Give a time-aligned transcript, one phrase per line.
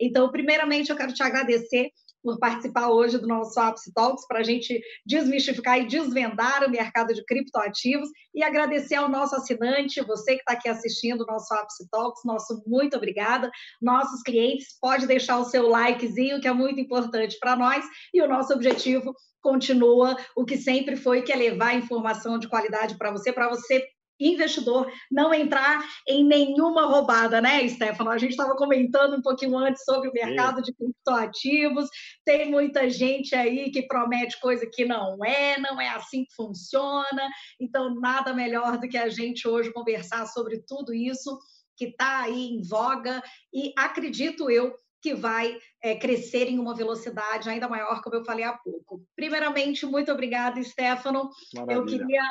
[0.00, 1.90] Então, primeiramente, eu quero te agradecer
[2.24, 7.12] por participar hoje do nosso Apps Talks para a gente desmistificar e desvendar o mercado
[7.12, 11.76] de criptoativos e agradecer ao nosso assinante, você que está aqui assistindo o nosso Apps
[11.90, 13.50] Talks, nosso muito obrigada.
[13.80, 18.28] Nossos clientes, pode deixar o seu likezinho, que é muito importante para nós, e o
[18.28, 23.30] nosso objetivo continua o que sempre foi, que é levar informação de qualidade para você,
[23.30, 23.86] para você
[24.28, 28.10] investidor não entrar em nenhuma roubada, né, Stefano?
[28.10, 31.88] A gente estava comentando um pouquinho antes sobre o mercado de criptoativos.
[32.24, 37.28] Tem muita gente aí que promete coisa que não é, não é assim que funciona.
[37.60, 41.38] Então, nada melhor do que a gente hoje conversar sobre tudo isso
[41.76, 47.50] que está aí em voga e acredito eu que vai é, crescer em uma velocidade
[47.50, 49.06] ainda maior, como eu falei há pouco.
[49.14, 51.28] Primeiramente, muito obrigada, Stefano.
[51.52, 51.74] Maravilha.
[51.74, 52.22] Eu queria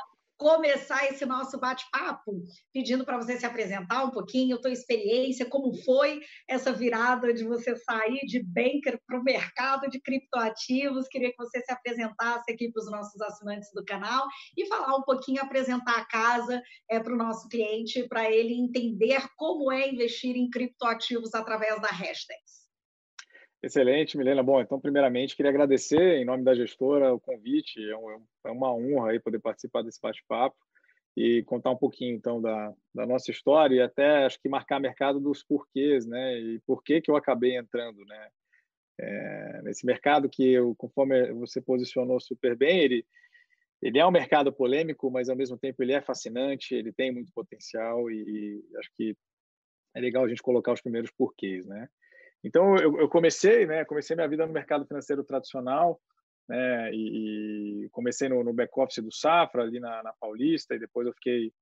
[0.44, 2.44] começar esse nosso bate-papo
[2.74, 7.46] pedindo para você se apresentar um pouquinho, a tua experiência, como foi essa virada de
[7.46, 11.08] você sair de banker para o mercado de criptoativos.
[11.08, 15.04] Queria que você se apresentasse aqui para os nossos assinantes do canal e falar um
[15.04, 20.36] pouquinho, apresentar a casa é, para o nosso cliente, para ele entender como é investir
[20.36, 22.63] em criptoativos através da Hashtags.
[23.64, 24.44] Excelente, Milena.
[24.44, 27.82] Bom, então, primeiramente, queria agradecer, em nome da gestora, o convite.
[27.90, 30.58] É, um, é uma honra aí poder participar desse bate-papo
[31.16, 35.18] e contar um pouquinho, então, da, da nossa história e até, acho que, marcar mercado
[35.18, 36.38] dos porquês, né?
[36.38, 38.30] E por que que eu acabei entrando, né?
[39.00, 43.06] É, nesse mercado que, eu, conforme você posicionou super bem, ele,
[43.82, 47.32] ele é um mercado polêmico, mas, ao mesmo tempo, ele é fascinante, ele tem muito
[47.32, 49.16] potencial e, e acho que
[49.96, 51.88] é legal a gente colocar os primeiros porquês, né?
[52.44, 53.86] Então eu, eu, comecei, né?
[53.86, 56.00] Comecei minha vida no mercado financeiro tradicional,
[56.48, 56.92] né?
[56.94, 61.08] E, e comecei no, no back office do Safra ali na, na Paulista e depois
[61.08, 61.54] eu fiquei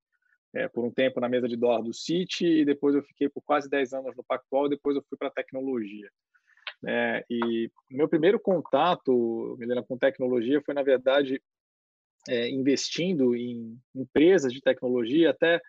[0.54, 3.42] é, por um tempo na mesa de dólar do Citi e depois eu fiquei por
[3.42, 6.10] quase 10 anos no Pactual, depois eu fui para a tecnologia.
[6.86, 11.42] É, e meu primeiro contato, Milena, com tecnologia foi, na verdade,
[12.28, 15.62] é, investindo em empresas de tecnologia, até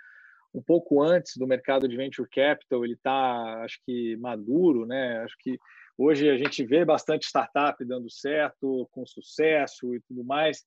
[0.54, 5.18] um pouco antes do mercado de venture capital, ele está, acho que, maduro, né?
[5.22, 5.58] Acho que
[5.96, 10.64] hoje a gente vê bastante startup dando certo, com sucesso e tudo mais,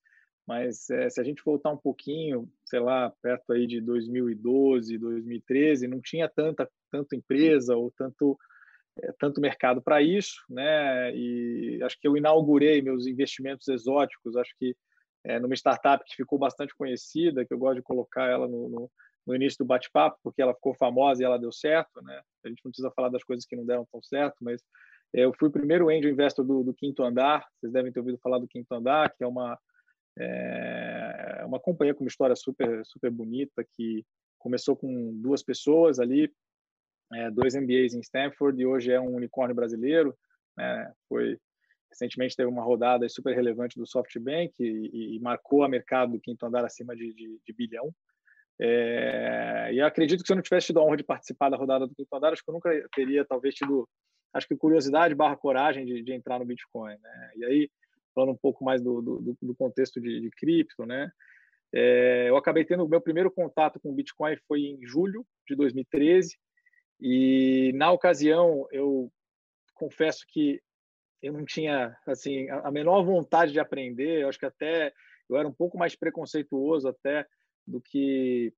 [0.48, 5.88] mas é, se a gente voltar um pouquinho, sei lá, perto aí de 2012, 2013,
[5.88, 8.38] não tinha tanta, tanta empresa ou tanto
[8.98, 11.14] é, tanto mercado para isso, né?
[11.16, 14.76] E acho que eu inaugurei meus investimentos exóticos, acho que
[15.24, 18.92] é, numa startup que ficou bastante conhecida, que eu gosto de colocar ela no, no
[19.26, 22.22] no início do bate-papo, porque ela ficou famosa e ela deu certo, né?
[22.44, 24.62] A gente não precisa falar das coisas que não deram tão certo, mas
[25.14, 27.48] é, eu fui o primeiro angel investor do, do Quinto Andar.
[27.56, 29.58] Vocês devem ter ouvido falar do Quinto Andar, que é uma
[30.18, 34.06] é uma companhia com uma história super super bonita que
[34.40, 36.32] começou com duas pessoas ali,
[37.14, 40.18] é, dois MBAs em Stanford e hoje é um unicórnio brasileiro.
[40.56, 40.94] Né?
[41.10, 41.38] Foi
[41.90, 46.46] recentemente teve uma rodada super relevante do SoftBank e, e marcou a mercado do Quinto
[46.46, 47.94] Andar acima de, de, de bilhão.
[48.60, 51.86] É, e acredito que se eu não tivesse tido a honra de participar da rodada
[51.86, 53.88] do Quinto Andar, acho que eu nunca teria talvez tido,
[54.34, 57.32] acho que curiosidade barra coragem de, de entrar no Bitcoin, né?
[57.36, 57.70] E aí,
[58.14, 61.12] falando um pouco mais do, do, do contexto de, de, cripto, né?
[61.74, 65.56] É, eu acabei tendo o meu primeiro contato com o Bitcoin foi em julho de
[65.56, 66.38] 2013
[67.02, 69.12] e na ocasião eu
[69.74, 70.62] confesso que
[71.22, 74.94] eu não tinha assim a menor vontade de aprender, eu acho que até
[75.28, 77.26] eu era um pouco mais preconceituoso até
[77.68, 78.54] do que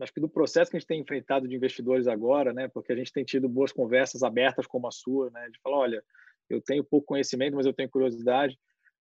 [0.00, 2.68] acho que do processo que a gente tem enfrentado de investidores agora, né?
[2.68, 5.48] Porque a gente tem tido boas conversas abertas como a sua, né?
[5.50, 6.04] De falar, olha,
[6.50, 8.58] eu tenho pouco conhecimento, mas eu tenho curiosidade,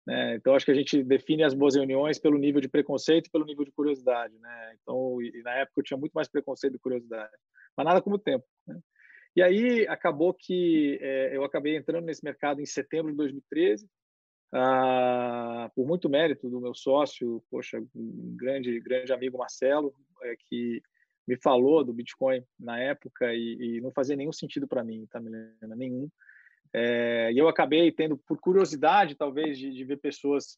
[0.05, 0.35] né?
[0.35, 3.45] Então acho que a gente define as boas reuniões pelo nível de preconceito e pelo
[3.45, 4.75] nível de curiosidade, né?
[4.81, 7.31] Então, e, na época eu tinha muito mais preconceito e curiosidade,
[7.77, 8.45] mas nada como o tempo.
[8.67, 8.79] Né?
[9.35, 13.87] E aí acabou que é, eu acabei entrando nesse mercado em setembro de 2013
[14.51, 19.93] ah, por muito mérito do meu sócio, poxa, um grande, grande amigo Marcelo,
[20.23, 20.81] é, que
[21.27, 25.19] me falou do Bitcoin na época e, e não fazia nenhum sentido para mim, tá,
[25.19, 25.75] Milena?
[25.75, 26.09] Nenhum.
[26.73, 30.57] É, e eu acabei tendo, por curiosidade, talvez, de, de ver pessoas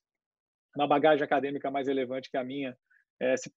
[0.75, 2.77] na bagagem acadêmica mais relevante que a minha,
[3.19, 3.51] é, se,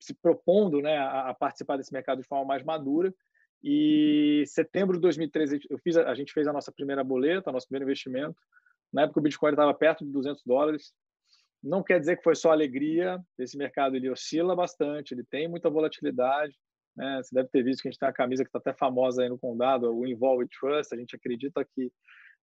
[0.00, 3.14] se, propondo né, a, a, participar desse mercado de forma mais madura.
[3.62, 7.84] E setembro de 2013, eu fiz, a gente fez a nossa primeira boleta, nosso primeiro
[7.84, 8.38] investimento.
[8.92, 10.92] Na época o Bitcoin estava perto de 200 dólares.
[11.62, 13.20] Não quer dizer que foi só alegria.
[13.38, 16.54] Esse mercado ele oscila bastante, ele tem muita volatilidade.
[16.96, 17.20] Né?
[17.22, 19.28] Você deve ter visto que a gente tem uma camisa que está até famosa aí
[19.28, 20.94] no condado, o Involve Trust.
[20.94, 21.90] A gente acredita que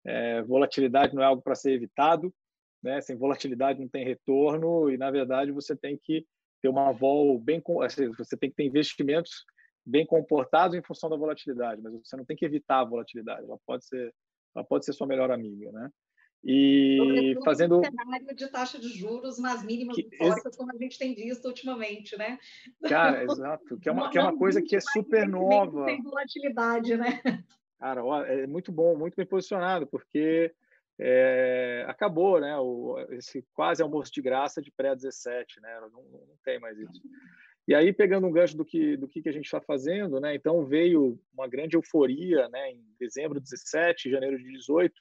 [0.05, 2.33] é, volatilidade não é algo para ser evitado.
[2.81, 2.99] Né?
[3.01, 6.25] Sem volatilidade não tem retorno e, na verdade, você tem que
[6.61, 7.61] ter uma vol bem...
[8.17, 9.45] Você tem que ter investimentos
[9.85, 13.59] bem comportados em função da volatilidade, mas você não tem que evitar a volatilidade, ela
[13.65, 14.13] pode ser,
[14.55, 15.89] ela pode ser sua melhor amiga, né?
[16.45, 20.09] E fazendo cenário de taxa de juros nas mínimas que,
[20.57, 22.37] como a gente tem visto ultimamente, né?
[22.83, 25.85] Cara, exato, que é uma, que é uma coisa que é super nova.
[25.85, 27.21] Tem volatilidade, né?
[27.79, 30.53] Cara, ó, é muito bom, muito bem posicionado, porque
[30.99, 32.57] é, acabou, né?
[32.57, 35.79] O, esse quase almoço de graça de pré-17, né?
[35.81, 37.01] Não, não, tem mais isso.
[37.65, 40.35] E aí, pegando um gancho do que, do que, que a gente está fazendo, né?
[40.35, 42.71] Então, veio uma grande euforia, né?
[42.71, 44.93] Em dezembro de 17, janeiro de 18,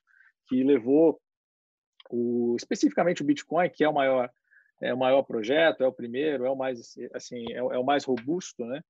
[0.48, 1.20] que levou
[2.12, 4.30] o, especificamente o Bitcoin, que é o maior,
[4.80, 8.04] é o maior projeto, é o primeiro, é o mais, assim, é, é o mais
[8.04, 8.82] robusto, né?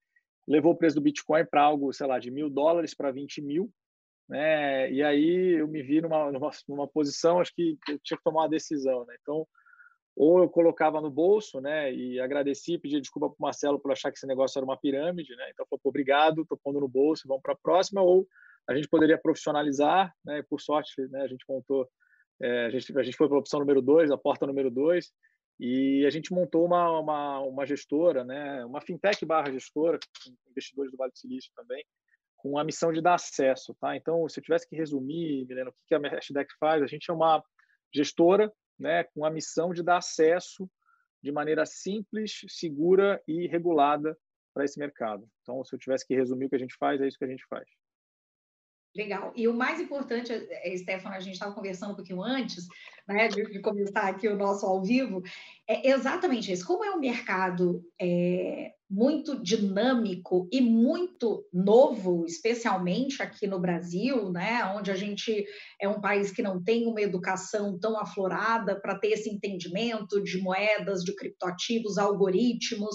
[0.47, 3.73] Levou o preço do Bitcoin para algo, sei lá, de mil dólares para 20 mil,
[4.29, 4.91] né?
[4.91, 8.43] E aí eu me vi numa, numa, numa posição, acho que eu tinha que tomar
[8.43, 9.15] uma decisão, né?
[9.21, 9.47] Então,
[10.17, 11.93] ou eu colocava no bolso, né?
[11.95, 15.35] E agradeci, pedi desculpa para o Marcelo por achar que esse negócio era uma pirâmide,
[15.37, 15.49] né?
[15.51, 18.03] Então, falou, obrigado, estou pondo no bolso, vamos para a próxima.
[18.03, 18.27] Ou
[18.69, 20.39] a gente poderia profissionalizar, né?
[20.39, 21.23] E por sorte, né?
[21.23, 21.89] A gente montou,
[22.43, 25.13] é, a, gente, a gente foi para a opção número dois, a porta número dois,
[25.61, 28.65] e a gente montou uma, uma, uma gestora, né?
[28.65, 31.85] Uma fintech barra gestora, com investidores do Vale do Silício também,
[32.37, 33.97] com a missão de dar acesso, tá?
[33.97, 37.15] Então, se eu tivesse que resumir, Milena, o que a Hashdeck faz, a gente é
[37.15, 37.43] uma
[37.95, 40.69] gestora, né, com a missão de dar acesso
[41.23, 44.19] de maneira simples, segura e regulada
[44.53, 45.29] para esse mercado.
[45.43, 47.29] Então, se eu tivesse que resumir o que a gente faz, é isso que a
[47.29, 47.69] gente faz.
[48.95, 49.33] Legal.
[49.35, 52.67] E o mais importante, é, Stefano, a gente estava conversando um pouquinho antes,
[53.09, 55.23] né, de, de, começar aqui o nosso ao vivo,
[55.67, 56.67] é exatamente isso.
[56.67, 64.63] Como é um mercado é, muito dinâmico e muito novo, especialmente aqui no Brasil, né,
[64.77, 65.47] onde a gente
[65.81, 70.37] é um país que não tem uma educação tão aflorada para ter esse entendimento de
[70.37, 72.95] moedas, de criptoativos, algoritmos.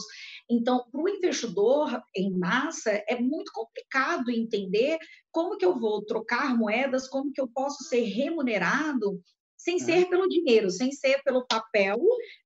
[0.49, 4.97] Então, para o investidor em massa, é muito complicado entender
[5.31, 9.21] como que eu vou trocar moedas, como que eu posso ser remunerado
[9.57, 11.99] sem ser pelo dinheiro, sem ser pelo papel.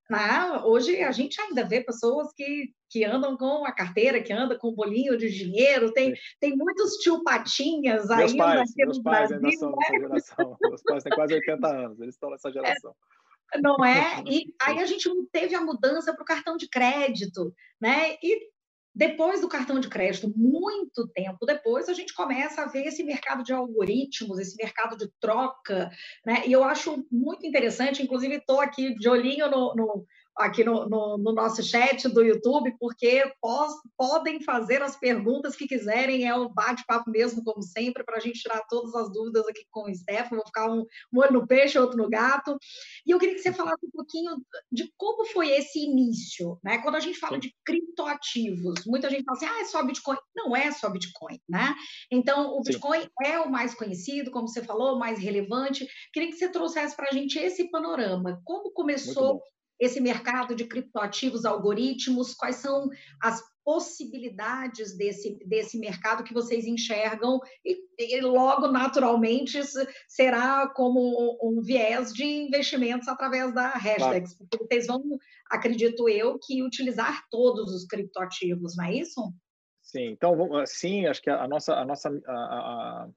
[0.09, 0.62] Né?
[0.63, 4.69] Hoje a gente ainda vê pessoas que, que andam com a carteira, que andam com
[4.69, 9.45] um bolinho de dinheiro, tem, tem muitos tio Patinhas meus ainda pais, meus pais Brasil.
[9.45, 10.00] Ainda são né?
[10.00, 10.57] geração.
[10.62, 12.92] Meus pais têm quase 80 anos, eles estão nessa geração.
[12.92, 13.20] É,
[13.59, 14.24] não é?
[14.31, 18.15] E aí a gente teve a mudança para o cartão de crédito, né?
[18.21, 18.51] E
[18.94, 23.44] depois do cartão de crédito, muito tempo depois, a gente começa a ver esse mercado
[23.44, 25.89] de algoritmos, esse mercado de troca,
[26.25, 26.44] né?
[26.45, 30.06] E eu acho muito interessante, inclusive estou aqui de olhinho no, no
[30.37, 35.67] aqui no, no, no, nosso chat do YouTube, porque pós, podem fazer as perguntas que
[35.67, 39.65] quiserem, é o bate-papo mesmo, como sempre, para a gente tirar todas as dúvidas aqui
[39.69, 42.57] com o Stefano, vou ficar um, um olho no peixe, outro no gato.
[43.05, 44.37] E eu queria que você falasse um pouquinho
[44.71, 46.79] de como foi esse início, né?
[46.79, 50.17] Quando a gente fala de criptoativos, muita gente fala assim, ah, é só Bitcoin.
[50.35, 51.75] Não é só Bitcoin, né?
[52.09, 53.09] Então, o Bitcoin Sim.
[53.25, 55.87] é o mais conhecido, como você falou, mais relevante.
[56.13, 58.41] Queria que você trouxesse para a gente esse panorama.
[58.45, 59.41] Como começou
[59.81, 62.87] esse mercado de criptoativos, algoritmos, quais são
[63.19, 69.59] as possibilidades desse, desse mercado que vocês enxergam e, e logo, naturalmente,
[70.07, 74.49] será como um, viés de investimentos através da Hashtags, claro.
[74.49, 75.03] porque vocês vão,
[75.49, 79.33] acredito eu, que utilizar todos os criptoativos, não é isso?
[79.81, 80.35] Sim, então,
[80.65, 83.09] sim, acho que a nossa, a nossa a, a,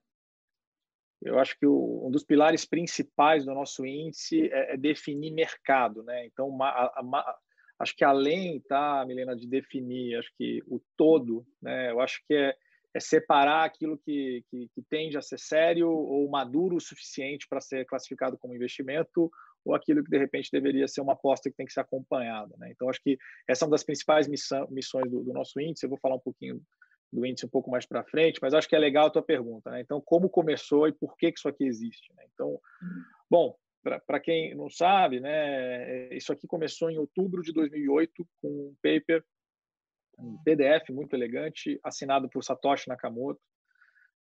[1.25, 6.03] eu acho que o, um dos pilares principais do nosso índice é, é definir mercado,
[6.03, 6.27] né?
[6.27, 7.37] Então, a,
[7.79, 11.91] acho que além, tá, Milena, de definir, acho que o todo, né?
[11.91, 12.55] Eu acho que é,
[12.93, 17.61] é separar aquilo que, que, que, tende a ser sério ou maduro o suficiente para
[17.61, 19.31] ser classificado como investimento
[19.65, 22.71] ou aquilo que de repente deveria ser uma aposta que tem que ser acompanhada, né?
[22.71, 23.17] Então, acho que
[23.49, 25.87] essa é uma das principais missão, missões do, do nosso índice.
[25.87, 26.61] Eu vou falar um pouquinho
[27.15, 29.71] do índice um pouco mais para frente, mas acho que é legal a tua pergunta,
[29.71, 29.81] né?
[29.81, 32.13] Então, como começou e por que, que isso aqui existe?
[32.15, 32.25] Né?
[32.35, 32.61] Então,
[33.31, 33.57] bom,
[34.07, 39.23] para quem não sabe, né, isso aqui começou em outubro de 2008 com um paper,
[40.19, 43.41] um PDF muito elegante, assinado por Satoshi Nakamoto.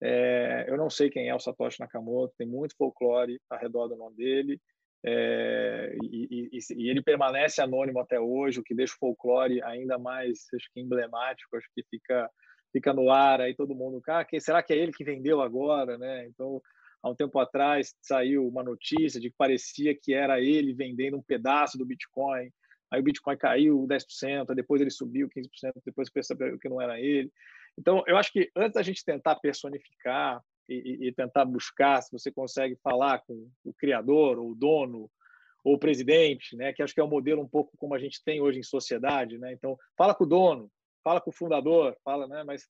[0.01, 3.98] É, eu não sei quem é o Satoshi Nakamoto, tem muito folclore ao redor do
[3.98, 4.62] nome dele,
[5.05, 9.98] é, e, e, e, ele permanece anônimo até hoje, o que deixa o folclore ainda
[9.98, 12.29] mais acho que emblemático, acho que fica
[12.72, 15.98] fica no ar, aí todo mundo, ah, que, será que é ele que vendeu agora,
[15.98, 16.28] né?
[16.28, 16.62] Então,
[17.02, 21.22] há um tempo atrás saiu uma notícia de que parecia que era ele vendendo um
[21.22, 22.52] pedaço do Bitcoin,
[22.92, 27.32] aí o Bitcoin caiu 10%, depois ele subiu 15%, depois percebeu que não era ele.
[27.78, 32.32] Então, eu acho que antes da gente tentar personificar e, e tentar buscar se você
[32.32, 35.10] consegue falar com o criador, ou o dono,
[35.64, 38.24] ou o presidente, né, que acho que é um modelo um pouco como a gente
[38.24, 39.52] tem hoje em sociedade, né?
[39.54, 40.72] Então, fala com o dono,
[41.03, 42.44] fala com o fundador, fala, né?
[42.44, 42.68] Mas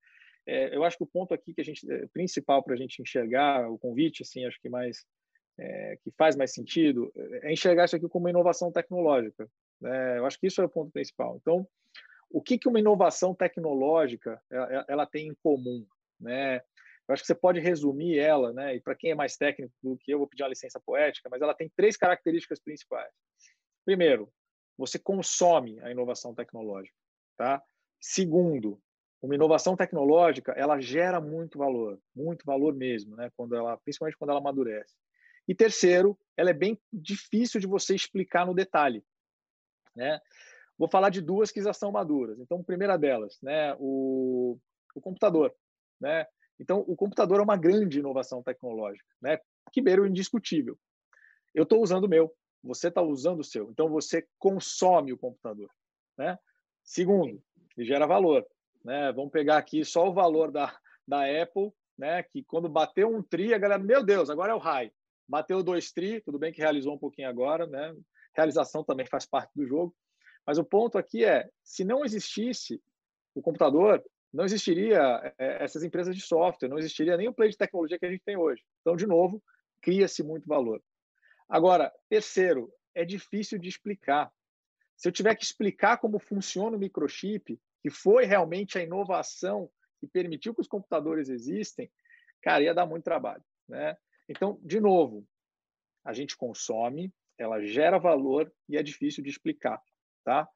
[0.48, 3.02] é, eu acho que o ponto aqui que a gente é, principal para a gente
[3.02, 5.06] enxergar o convite, assim, acho que mais
[5.58, 7.12] é, que faz mais sentido
[7.44, 9.50] é enxergar isso aqui como uma inovação tecnológica.
[9.82, 10.18] Né?
[10.18, 11.38] Eu acho que isso é o ponto principal.
[11.42, 11.68] Então,
[12.30, 15.86] o que, que uma inovação tecnológica ela, ela tem em comum,
[16.20, 16.62] né?
[17.08, 18.76] Eu acho que você pode resumir ela, né?
[18.76, 21.42] E para quem é mais técnico do que eu, vou pedir uma licença poética, mas
[21.42, 23.12] ela tem três características principais.
[23.84, 24.32] Primeiro,
[24.78, 26.96] você consome a inovação tecnológica,
[27.36, 27.64] tá?
[28.00, 28.82] Segundo,
[29.22, 33.30] uma inovação tecnológica, ela gera muito valor, muito valor mesmo, né?
[33.36, 34.96] Quando ela, principalmente quando ela amadurece.
[35.48, 39.04] E terceiro, ela é bem difícil de você explicar no detalhe,
[39.96, 40.20] né?
[40.78, 42.40] Vou falar de duas que já são maduras.
[42.40, 44.58] Então, primeira delas, né, o,
[44.96, 45.54] o computador,
[46.00, 46.26] né?
[46.58, 49.40] Então, o computador é uma grande inovação tecnológica, né?
[49.72, 50.78] Que beira o indiscutível.
[51.54, 53.70] Eu estou usando o meu, você está usando o seu.
[53.72, 55.70] Então, você consome o computador,
[56.18, 56.38] né?
[56.84, 57.42] Segundo,
[57.80, 58.46] ele gera valor,
[58.84, 59.12] né?
[59.14, 62.24] Vamos pegar aqui só o valor da, da Apple, né?
[62.24, 64.92] Que quando bateu um tri, a galera, meu Deus, agora é o high.
[65.28, 67.96] Bateu dois tri, tudo bem que realizou um pouquinho agora, né?
[68.36, 69.96] Realização também faz parte do jogo.
[70.46, 72.82] Mas o ponto aqui é, se não existisse
[73.34, 77.58] o computador, não existiria é, essas empresas de software, não existiria nem o play de
[77.58, 78.62] tecnologia que a gente tem hoje.
[78.82, 79.42] Então, de novo,
[79.82, 80.82] cria-se muito valor.
[81.48, 84.30] Agora, terceiro, é difícil de explicar.
[84.98, 89.70] Se eu tiver que explicar como funciona o microchip, que foi realmente a inovação
[90.00, 91.92] que permitiu que os computadores existem,
[92.42, 93.98] cara, ia dar muito trabalho, né?
[94.28, 95.28] Então, de novo,
[96.06, 99.82] a gente consome, ela gera valor e é difícil de explicar.
[100.24, 100.48] Tá?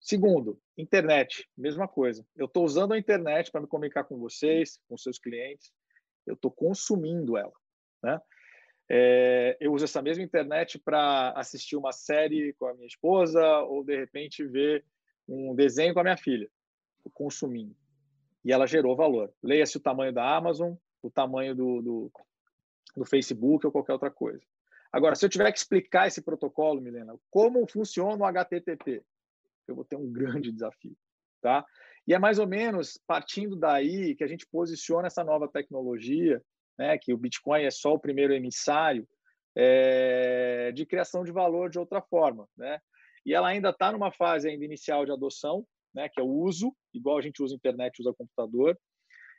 [0.00, 2.26] Segundo, internet, mesma coisa.
[2.36, 5.72] Eu estou usando a internet para me comunicar com vocês, com seus clientes.
[6.26, 7.52] Eu estou consumindo ela.
[8.02, 8.20] Né?
[8.90, 13.84] É, eu uso essa mesma internet para assistir uma série com a minha esposa ou,
[13.84, 14.84] de repente, ver
[15.26, 16.50] um desenho com a minha filha.
[17.10, 17.76] Consumindo.
[18.44, 19.32] E ela gerou valor.
[19.42, 22.12] Leia-se o tamanho da Amazon, o tamanho do, do,
[22.96, 24.42] do Facebook ou qualquer outra coisa.
[24.92, 29.02] Agora, se eu tiver que explicar esse protocolo, Milena, como funciona o HTTP,
[29.66, 30.96] eu vou ter um grande desafio,
[31.40, 31.64] tá?
[32.06, 36.42] E é mais ou menos partindo daí que a gente posiciona essa nova tecnologia,
[36.78, 36.98] né?
[36.98, 39.08] Que o Bitcoin é só o primeiro emissário
[39.54, 42.78] é, de criação de valor de outra forma, né?
[43.24, 46.08] E ela ainda está numa fase ainda inicial de adoção, né?
[46.08, 48.78] Que é o uso, igual a gente usa internet, usa computador.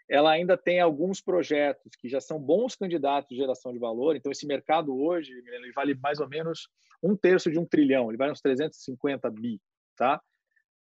[0.09, 4.15] Ela ainda tem alguns projetos que já são bons candidatos de geração de valor.
[4.15, 6.67] Então, esse mercado hoje ele vale mais ou menos
[7.01, 9.59] um terço de um trilhão, ele vale uns 350 bi,
[9.97, 10.21] tá?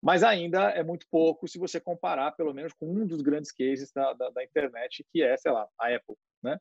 [0.01, 3.91] Mas ainda é muito pouco se você comparar, pelo menos, com um dos grandes cases
[3.93, 6.57] da, da, da internet, que é, sei lá, a Apple, né?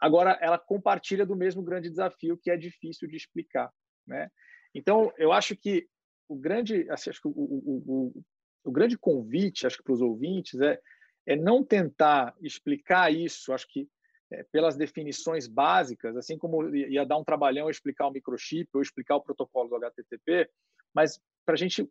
[0.00, 3.70] Agora, ela compartilha do mesmo grande desafio que é difícil de explicar,
[4.06, 4.30] né?
[4.72, 5.88] Então, eu acho que
[6.28, 8.22] o grande, assim, acho que o, o, o,
[8.64, 10.80] o grande convite, acho que para os ouvintes é,
[11.26, 13.88] é não tentar explicar isso, acho que
[14.30, 19.16] é, pelas definições básicas, assim como ia dar um trabalhão explicar o microchip ou explicar
[19.16, 20.50] o protocolo do HTTP,
[20.94, 21.88] mas para a gente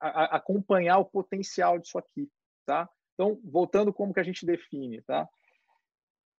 [0.00, 2.30] acompanhar o potencial disso aqui,
[2.64, 2.88] tá?
[3.14, 5.28] Então, voltando como que a gente define, tá?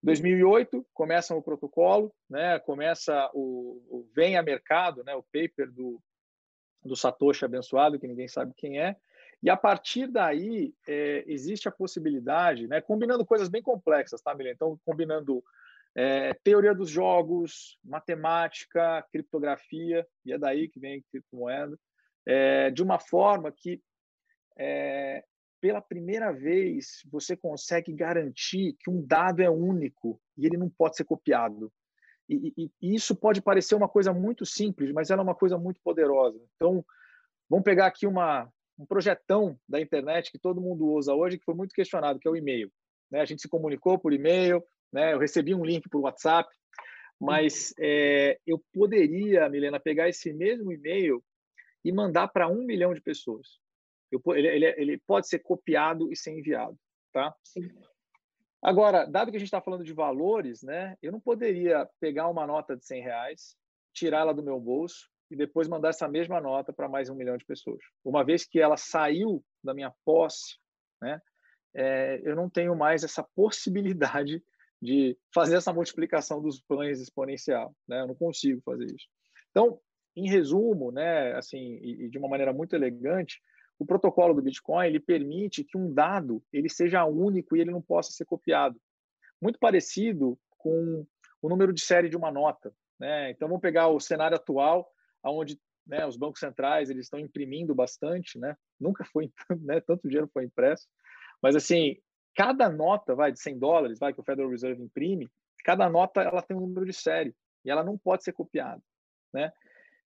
[0.03, 2.59] 2008 começa o protocolo, né?
[2.59, 5.15] Começa o, o vem a mercado, né?
[5.15, 6.01] O paper do
[6.85, 8.95] do Satoshi abençoado, que ninguém sabe quem é,
[9.45, 12.81] e a partir daí é, existe a possibilidade, né?
[12.81, 14.55] Combinando coisas bem complexas, tá, Milena?
[14.55, 15.43] Então, combinando
[15.93, 21.77] é, teoria dos jogos, matemática, criptografia, e é daí que vem criptomoeda,
[22.25, 23.79] é, de uma forma que,
[24.57, 25.23] é,
[25.61, 30.95] pela primeira vez, você consegue garantir que um dado é único e ele não pode
[30.95, 31.71] ser copiado.
[32.27, 35.55] E, e, e, isso pode parecer uma coisa muito simples, mas ela é uma coisa
[35.55, 36.43] muito poderosa.
[36.55, 36.83] Então,
[37.47, 41.55] vamos pegar aqui uma, um projetão da internet que todo mundo usa hoje, que foi
[41.55, 42.71] muito questionado, que é o e-mail.
[43.09, 43.21] Né?
[43.21, 45.13] A gente se comunicou por e-mail, né?
[45.13, 46.49] eu recebi um link por WhatsApp,
[47.19, 51.23] mas é, eu poderia, Milena, pegar esse mesmo e-mail
[51.83, 53.59] e mandar para um milhão de pessoas.
[54.11, 56.77] Eu, ele, ele, ele, pode ser copiado e ser enviado,
[57.13, 57.33] tá?
[57.43, 57.69] Sim.
[58.61, 60.97] Agora, dado que a gente está falando de valores, né?
[61.01, 63.55] Eu não poderia pegar uma nota de 100 reais,
[63.93, 67.45] tirá-la do meu bolso e depois mandar essa mesma nota para mais um milhão de
[67.45, 67.79] pessoas.
[68.03, 70.57] Uma vez que ela saiu da minha posse,
[71.01, 71.21] né?
[71.73, 74.41] É, eu não tenho mais essa possibilidade
[74.81, 78.01] de fazer essa multiplicação dos pães exponencial, né?
[78.01, 79.07] Eu não consigo fazer isso.
[79.51, 79.79] Então,
[80.15, 83.41] em resumo, né, assim, e, de uma maneira muito elegante,
[83.77, 87.81] o protocolo do Bitcoin ele permite que um dado ele seja único e ele não
[87.81, 88.79] possa ser copiado.
[89.41, 91.05] Muito parecido com
[91.41, 92.73] o número de série de uma nota.
[92.97, 93.31] Né?
[93.31, 94.89] Então, vamos pegar o cenário atual,
[95.29, 98.55] onde né, os bancos centrais eles estão imprimindo bastante, né?
[98.79, 100.87] nunca foi né, tanto dinheiro foi impresso,
[101.41, 101.97] mas assim
[102.35, 105.29] cada nota, vai, de 100 dólares, vai, que o Federal Reserve imprime,
[105.63, 108.81] cada nota ela tem um número de série e ela não pode ser copiada,
[109.33, 109.51] né?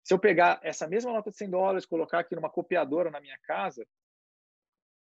[0.03, 3.37] Se eu pegar essa mesma nota de 100 dólares, colocar aqui numa copiadora na minha
[3.43, 3.85] casa,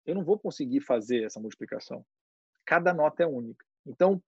[0.05, 2.05] eu não vou conseguir fazer essa multiplicação.
[2.65, 3.65] Cada nota é única.
[3.85, 4.21] Então,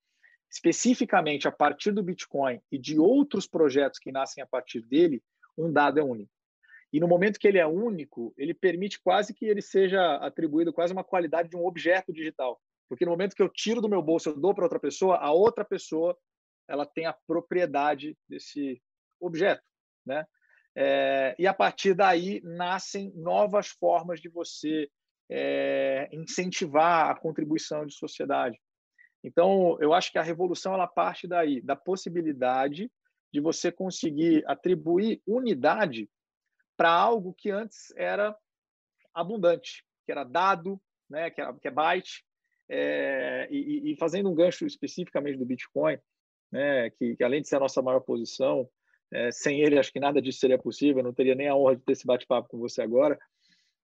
[0.50, 5.22] especificamente a partir do Bitcoin e de outros projetos que nascem a partir dele,
[5.58, 6.32] um dado é único.
[6.92, 10.94] E no momento que ele é único, ele permite quase que ele seja atribuído quase
[10.94, 12.62] uma qualidade de um objeto digital.
[12.88, 15.32] Porque no momento que eu tiro do meu bolso, eu dou para outra pessoa, a
[15.32, 16.16] outra pessoa
[16.68, 18.82] ela tem a propriedade desse
[19.20, 19.64] objeto,
[20.06, 20.26] né?
[20.76, 24.90] É, e a partir daí nascem novas formas de você
[25.30, 28.60] é, incentivar a contribuição de sociedade.
[29.24, 32.92] Então, eu acho que a revolução ela parte daí, da possibilidade
[33.34, 36.08] de você conseguir atribuir unidade
[36.78, 38.38] para algo que antes era
[39.14, 42.24] abundante, que era dado, né, que, era, que é byte,
[42.70, 45.98] é, e, e, fazendo um gancho especificamente do Bitcoin,
[46.52, 48.70] né, que, que além de ser a nossa maior posição,
[49.12, 51.84] é, sem ele acho que nada disso seria possível, não teria nem a honra de
[51.84, 53.20] ter esse bate-papo com você agora,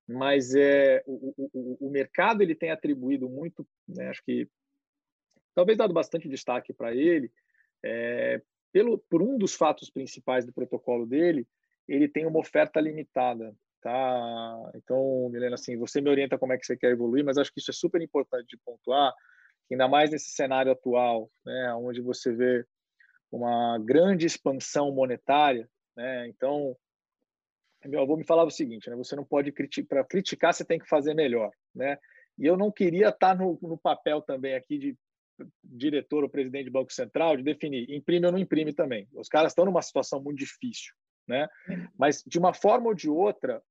[0.07, 4.47] mas é, o, o, o mercado ele tem atribuído muito, né, acho que
[5.55, 7.31] talvez dado bastante destaque para ele,
[7.83, 8.41] é,
[8.71, 11.47] pelo, por um dos fatos principais do protocolo dele,
[11.87, 14.71] ele tem uma oferta limitada, tá?
[14.75, 17.59] Então, Milena, assim, você me orienta como é que você quer evoluir, mas acho que
[17.59, 19.13] isso é super importante de pontuar,
[19.71, 22.65] ainda mais nesse cenário atual, né, onde você vê
[23.31, 26.27] uma grande expansão monetária, né?
[26.27, 26.75] Então,
[27.85, 28.95] meu avô me falava o seguinte, né?
[28.95, 31.97] Você não pode criticar, para criticar você tem que fazer melhor, né?
[32.37, 34.97] E eu não queria estar no, no papel também aqui de
[35.63, 39.07] diretor ou presidente do Banco Central de definir imprime ou não imprime também.
[39.13, 40.93] Os caras estão numa situação muito difícil,
[41.27, 41.47] né?
[41.97, 43.61] Mas de uma forma ou de outra,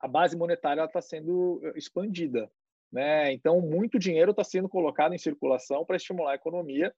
[0.00, 2.50] a base monetária está sendo eh, expandida,
[2.92, 3.32] né?
[3.32, 6.94] Então muito dinheiro está sendo colocado em circulação para estimular a economia.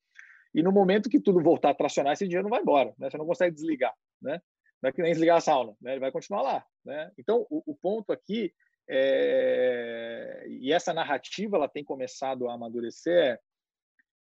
[0.52, 3.08] E no momento que tudo voltar a tracionar, esse dinheiro não vai embora, né?
[3.08, 4.40] Você não consegue desligar, né?
[4.82, 5.92] Não é que nem desligar a sauna, né?
[5.92, 7.10] Ele vai continuar lá, né?
[7.18, 8.52] Então o, o ponto aqui
[8.88, 10.46] é...
[10.48, 13.38] e essa narrativa ela tem começado a amadurecer é,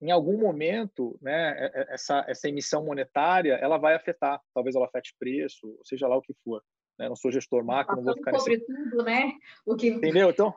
[0.05, 4.85] em algum momento, né, é, é, essa, essa emissão monetária ela vai afetar, talvez ela
[4.85, 6.63] afete preço, seja lá o que for.
[6.99, 7.09] Né?
[7.09, 8.67] Não sou gestor macro, não vou ficar sobre nesse...
[8.67, 9.33] tudo, né?
[9.65, 10.29] O que entendeu?
[10.29, 10.55] Então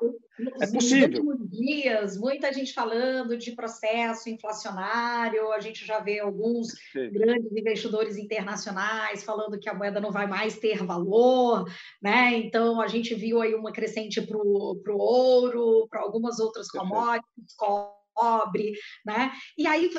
[0.62, 1.24] é possível.
[1.24, 5.52] Nos últimos dias, muita gente falando de processo inflacionário.
[5.54, 7.10] A gente já vê alguns Sim.
[7.10, 11.64] grandes investidores internacionais falando que a moeda não vai mais ter valor,
[12.02, 12.36] né?
[12.36, 17.98] Então a gente viu aí uma crescente para o ouro, para algumas outras commodities, cobre,
[19.06, 19.32] né?
[19.58, 19.90] E aí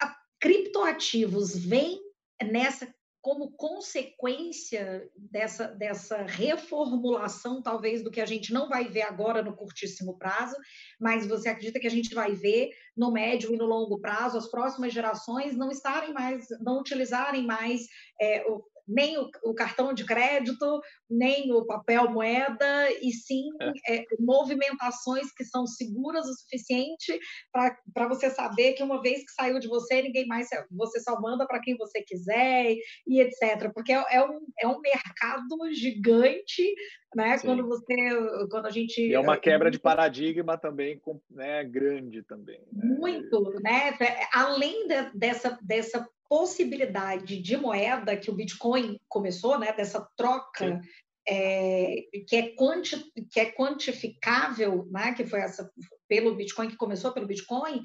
[0.00, 2.00] a, criptoativos vêm
[2.42, 9.44] nessa como consequência dessa, dessa reformulação, talvez, do que a gente não vai ver agora
[9.44, 10.56] no curtíssimo prazo,
[11.00, 14.50] mas você acredita que a gente vai ver no médio e no longo prazo as
[14.50, 17.82] próximas gerações não estarem mais, não utilizarem mais
[18.20, 23.96] é, o, nem o, o, cartão de crédito, nem o papel moeda, e sim é.
[23.96, 27.18] É, movimentações que são seguras o suficiente
[27.52, 31.46] para você saber que uma vez que saiu de você, ninguém mais você só manda
[31.46, 32.74] para quem você quiser
[33.06, 33.72] e etc.
[33.74, 36.74] Porque é, é, um, é um mercado gigante,
[37.14, 37.38] né?
[37.38, 37.46] Sim.
[37.46, 37.94] Quando você,
[38.50, 41.64] quando a gente e é uma quebra de paradigma também, né?
[41.64, 42.60] Grande também.
[42.72, 42.96] Né?
[42.96, 43.96] Muito, né?
[44.32, 50.80] Além de, dessa dessa possibilidade de moeda que o Bitcoin começou, né, dessa troca
[51.28, 51.94] é,
[52.26, 52.96] que, é quanti,
[53.30, 55.70] que é quantificável, né, que foi essa
[56.08, 57.82] pelo Bitcoin que começou pelo Bitcoin,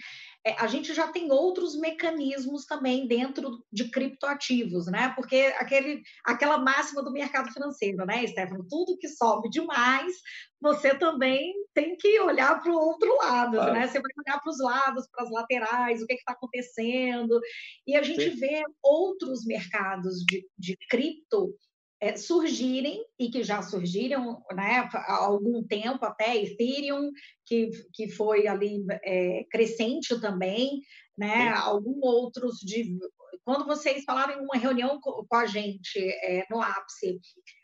[0.59, 5.13] a gente já tem outros mecanismos também dentro de criptoativos, né?
[5.15, 8.65] Porque aquele, aquela máxima do mercado financeiro, né, Stefano?
[8.69, 10.13] Tudo que sobe demais,
[10.61, 13.73] você também tem que olhar para o outro lado, claro.
[13.73, 13.87] né?
[13.87, 17.39] Você vai olhar para os lados, para as laterais, o que é está acontecendo.
[17.85, 18.37] E a gente Sim.
[18.37, 21.66] vê outros mercados de, de cripto é,
[22.15, 27.11] surgirem e que já surgiram né, há algum tempo, até Ethereum,
[27.45, 30.81] que, que foi ali é, crescente também,
[31.17, 32.97] né, alguns outros de.
[33.43, 37.19] Quando vocês falaram em uma reunião com, com a gente é, no ápice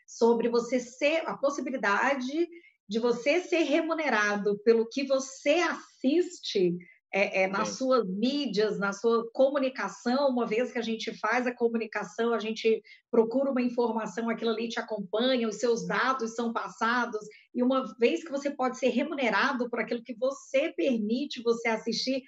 [0.06, 2.48] sobre você ser a possibilidade
[2.88, 6.76] de você ser remunerado pelo que você assiste,
[7.16, 11.54] é, é, nas suas mídias, na sua comunicação, uma vez que a gente faz a
[11.54, 17.24] comunicação, a gente procura uma informação, aquilo ali te acompanha, os seus dados são passados,
[17.54, 22.24] e uma vez que você pode ser remunerado por aquilo que você permite você assistir,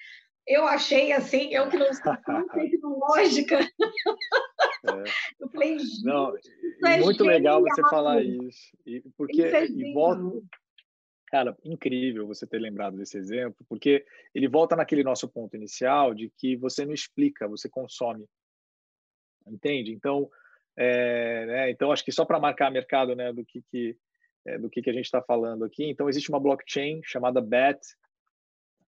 [0.46, 2.14] eu achei assim, eu que não sou
[2.55, 3.59] tecnológica.
[3.59, 5.05] É.
[5.40, 6.33] Eu falei, não,
[6.85, 8.70] é muito legal você falar isso.
[8.87, 10.22] E, porque e volta,
[11.37, 16.31] Cara, incrível você ter lembrado desse exemplo, porque ele volta naquele nosso ponto inicial de
[16.31, 18.25] que você não explica, você consome.
[19.46, 19.92] Entende?
[19.92, 20.31] Então,
[20.75, 23.94] é, né, então acho que só para marcar mercado né, do que, que
[24.46, 27.81] é, do que, que a gente está falando aqui, então existe uma blockchain chamada BAT,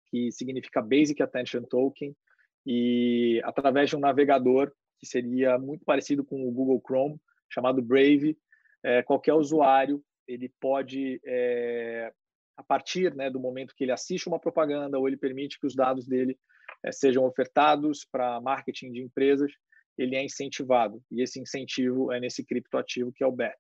[0.07, 2.17] que significa Basic Attention Token,
[2.65, 8.39] e através de um navegador que seria muito parecido com o Google Chrome, chamado Brave,
[8.83, 12.11] é, qualquer usuário ele pode é,
[12.59, 15.77] a partir né, do momento que ele assiste uma propaganda ou ele permite que os
[15.77, 16.37] dados dele
[16.85, 19.53] é, sejam ofertados para marketing de empresas,
[19.97, 21.01] ele é incentivado.
[21.09, 23.57] E esse incentivo é nesse criptoativo que é o BET.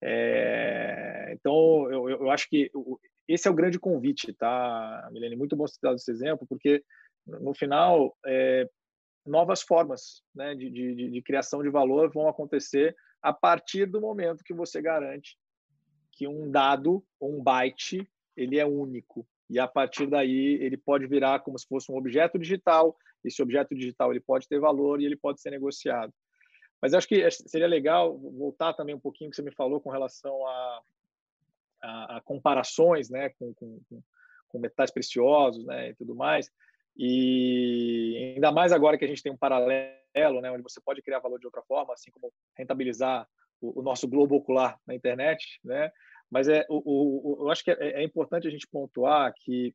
[0.00, 2.70] É, então, eu, eu, acho que
[3.26, 5.36] esse é o grande convite, tá, Milene?
[5.36, 6.82] Muito bom citar esse exemplo, porque
[7.26, 8.68] no final, é,
[9.26, 14.44] novas formas né, de, de, de, criação de valor vão acontecer a partir do momento
[14.44, 15.36] que você garante
[16.12, 18.06] que um dado, um byte,
[18.36, 19.26] ele é único.
[19.48, 22.96] E a partir daí, ele pode virar como se fosse um objeto digital.
[23.24, 26.12] Esse objeto digital ele pode ter valor e ele pode ser negociado.
[26.80, 30.44] Mas acho que seria legal voltar também um pouquinho que você me falou com relação
[30.46, 30.82] a,
[31.82, 33.80] a, a comparações né, com, com,
[34.48, 36.50] com, metais preciosos né, e tudo mais.
[36.96, 41.20] E ainda mais agora que a gente tem um paralelo, né, onde você pode criar
[41.20, 43.28] valor de outra forma, assim como rentabilizar
[43.60, 45.92] o, o nosso globo ocular na internet, né?
[46.32, 49.74] Mas é, o, o, eu acho que é, é importante a gente pontuar que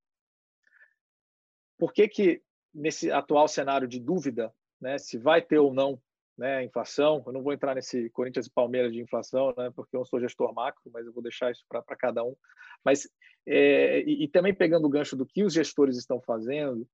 [1.77, 2.41] por que que
[2.73, 6.01] nesse atual cenário de dúvida, né, se vai ter ou não
[6.35, 9.99] né, inflação, eu não vou entrar nesse Corinthians e Palmeiras de inflação, né, porque eu
[9.99, 12.35] não sou gestor macro, mas eu vou deixar isso para cada um.
[12.83, 13.07] Mas
[13.45, 16.87] é, e, e, também pegando o gancho do que os gestores estão fazendo,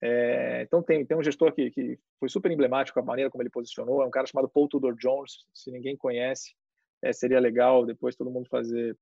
[0.00, 3.50] é, então tem, tem um gestor que, que foi super emblemático a maneira como ele
[3.50, 6.54] posicionou, é um cara chamado Paul Tudor Jones, se ninguém conhece,
[7.02, 8.96] é, seria legal depois todo mundo fazer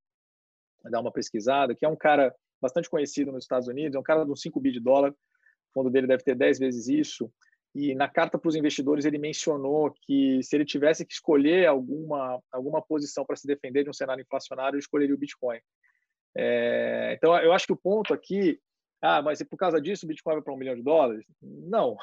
[0.85, 4.25] dar uma pesquisada, que é um cara bastante conhecido nos Estados Unidos, é um cara
[4.25, 7.31] de uns 5 bi de dólar, o fundo dele deve ter 10 vezes isso,
[7.75, 12.41] e na carta para os investidores ele mencionou que se ele tivesse que escolher alguma
[12.51, 15.61] alguma posição para se defender de um cenário inflacionário, ele escolheria o Bitcoin.
[16.37, 18.59] É, então eu acho que o ponto aqui,
[19.03, 21.25] ah, mas por causa disso o Bitcoin vai para um milhão de dólares?
[21.43, 21.97] Não.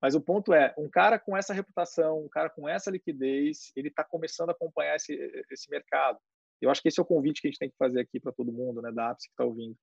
[0.00, 3.88] Mas o ponto é, um cara com essa reputação, um cara com essa liquidez, ele
[3.88, 5.14] está começando a acompanhar esse,
[5.50, 6.18] esse mercado.
[6.60, 8.32] Eu acho que esse é o convite que a gente tem que fazer aqui para
[8.32, 9.76] todo mundo, né, da APS que está ouvindo.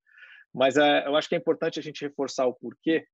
[0.54, 3.06] Mas é, eu acho que é importante a gente reforçar o porquê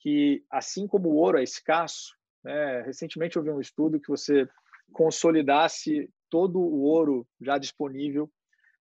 [0.00, 4.48] que, assim como o ouro é escasso, né, recentemente eu vi um estudo que você
[4.92, 8.30] consolidasse todo o ouro já disponível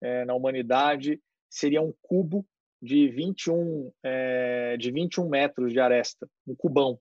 [0.01, 2.45] é, na humanidade, seria um cubo
[2.81, 6.99] de 21, é, de 21 metros de aresta, um cubão.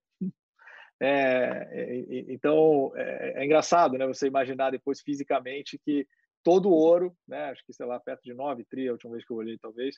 [1.02, 6.06] É, então, é, é, engraçado né, você imaginar depois fisicamente que
[6.44, 9.24] todo o ouro, né, acho que, sei lá, perto de 9 tri, a última vez
[9.24, 9.96] que eu olhei, talvez,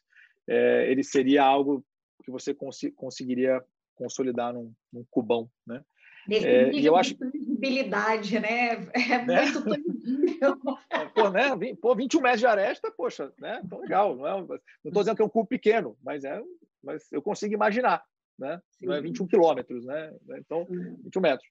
[0.48, 1.84] é, ele seria algo
[2.24, 3.62] que você cons conseguiria
[3.96, 5.82] consolidar num, num cubão, né?
[6.30, 8.86] É, e eu acho visibilidade, né?
[8.92, 9.44] É né?
[9.46, 10.58] muito tangível.
[10.90, 11.50] É, pô, né?
[11.80, 13.62] Pô, 21 metros de aresta, poxa, né?
[13.68, 14.16] Tão legal.
[14.16, 16.42] Não é, não estou dizendo que é um cubo pequeno, mas é,
[16.82, 18.02] mas eu consigo imaginar,
[18.38, 18.60] né?
[18.72, 18.86] Sim.
[18.86, 20.14] Não é 21 quilômetros, né?
[20.38, 20.66] Então,
[21.04, 21.48] 21 metros.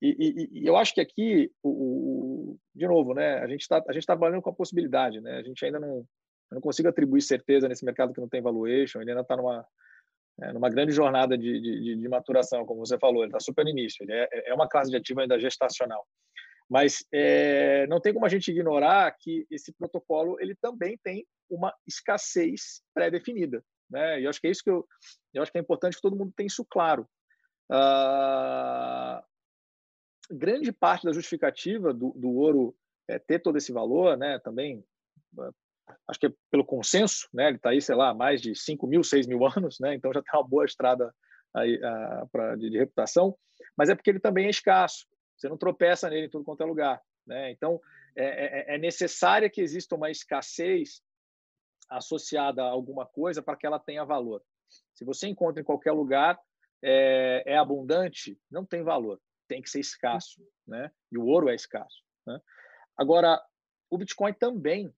[0.00, 3.80] E, e, e, eu acho que aqui, o, o, de novo, né, a gente está
[3.80, 5.38] tá trabalhando com a possibilidade, né?
[5.38, 6.06] A gente ainda não
[6.50, 9.66] não consigo atribuir certeza nesse mercado que não tem valuation, ele ainda está numa
[10.40, 13.70] é, numa grande jornada de, de, de, maturação, como você falou, ele está super no
[13.70, 16.06] início, ele é, é uma classe de ativo ainda gestacional.
[16.70, 21.74] Mas é, não tem como a gente ignorar que esse protocolo ele também tem uma
[21.86, 24.20] escassez pré-definida, né?
[24.20, 24.86] E eu acho que é isso que eu,
[25.34, 27.08] eu acho que é importante que todo mundo tenha isso claro.
[27.70, 29.22] Uh,
[30.30, 32.74] grande parte da justificativa do, do ouro
[33.08, 34.84] é, ter todo esse valor, né, também,
[36.06, 39.02] acho que é pelo consenso, né, ele está aí, sei lá, mais de 5 mil,
[39.02, 41.14] 6 mil anos, né, então já tem uma boa estrada
[41.54, 43.36] aí, a, pra, de, de, reputação,
[43.76, 46.66] mas é porque ele também é escasso, você não tropeça nele em tudo quanto é
[46.66, 47.00] lugar.
[47.26, 47.50] Né?
[47.50, 47.80] Então,
[48.16, 51.02] é, é, é necessária que exista uma escassez
[51.88, 54.42] associada a alguma coisa para que ela tenha valor.
[54.94, 56.38] Se você encontra em qualquer lugar,
[56.82, 60.92] é, é abundante, não tem valor tem que ser escasso, né?
[61.10, 62.04] E o ouro é escasso.
[62.26, 62.38] Né?
[62.96, 63.42] Agora,
[63.90, 64.94] o Bitcoin também,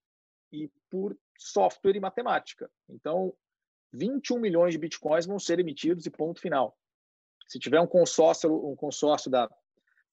[0.53, 2.69] e por software e matemática.
[2.89, 3.33] Então,
[3.93, 6.77] 21 milhões de Bitcoins vão ser emitidos e ponto final.
[7.47, 9.49] Se tiver um consórcio, um consórcio da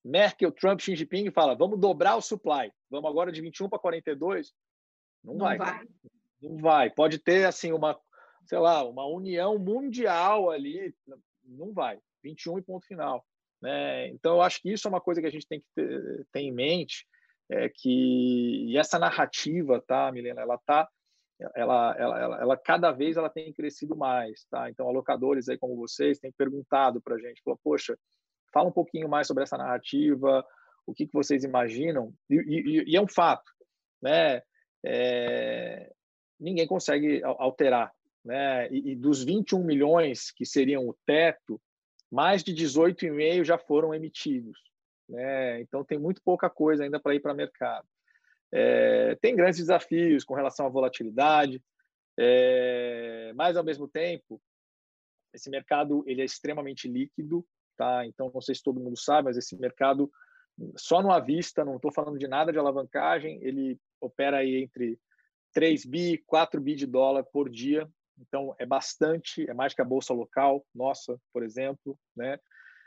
[0.03, 4.53] Merkel, Trump, Xi Jinping fala, vamos dobrar o supply, vamos agora de 21 para 42,
[5.23, 5.57] não, não vai.
[5.57, 5.87] vai.
[6.41, 6.89] Não vai.
[6.89, 7.99] Pode ter assim uma,
[8.45, 10.93] sei lá, uma união mundial ali,
[11.43, 11.99] não vai.
[12.23, 13.25] 21 e ponto final.
[13.61, 14.09] Né?
[14.09, 16.41] Então, eu acho que isso é uma coisa que a gente tem que ter, ter
[16.41, 17.07] em mente,
[17.49, 20.87] é que essa narrativa, tá, Milena, ela está
[21.39, 24.69] ela, ela, ela, ela, cada vez ela tem crescido mais, tá?
[24.69, 27.97] Então, alocadores aí como vocês têm perguntado para a gente, falou, poxa,
[28.51, 30.43] fala um pouquinho mais sobre essa narrativa,
[30.85, 33.51] o que, que vocês imaginam, e, e, e é um fato,
[34.01, 34.41] né?
[34.83, 35.91] É,
[36.39, 37.91] ninguém consegue alterar,
[38.23, 38.67] né?
[38.69, 41.61] E, e, dos 21 milhões que seriam o teto,
[42.11, 44.57] mais de 18,5 já foram emitidos,
[45.09, 45.61] né?
[45.61, 47.87] Então tem muito pouca coisa ainda para ir para o mercado.
[48.51, 51.61] É, tem grandes desafios com relação à volatilidade,
[52.17, 54.41] é, mas ao mesmo tempo
[55.33, 57.45] esse mercado ele é extremamente líquido,
[57.75, 58.05] tá?
[58.05, 60.09] Então não sei se todo mundo sabe, mas esse mercado
[60.75, 64.99] só no à vista, não estou falando de nada de alavancagem, ele opera aí entre
[65.57, 67.89] 3 bi, 4 bi de dólar por dia,
[68.19, 72.37] então é bastante, é mais que a bolsa local, nossa, por exemplo, né?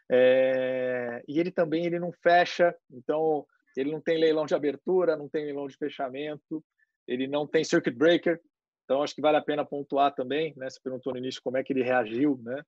[0.09, 3.45] É, e ele também ele não fecha, então
[3.77, 6.65] ele não tem leilão de abertura, não tem leilão de fechamento,
[7.09, 8.41] ele não tem circuit breaker.
[8.85, 10.71] Então, acho que vale a pena pontuar também, né?
[10.71, 12.63] Você perguntou no início como é que ele reagiu, né?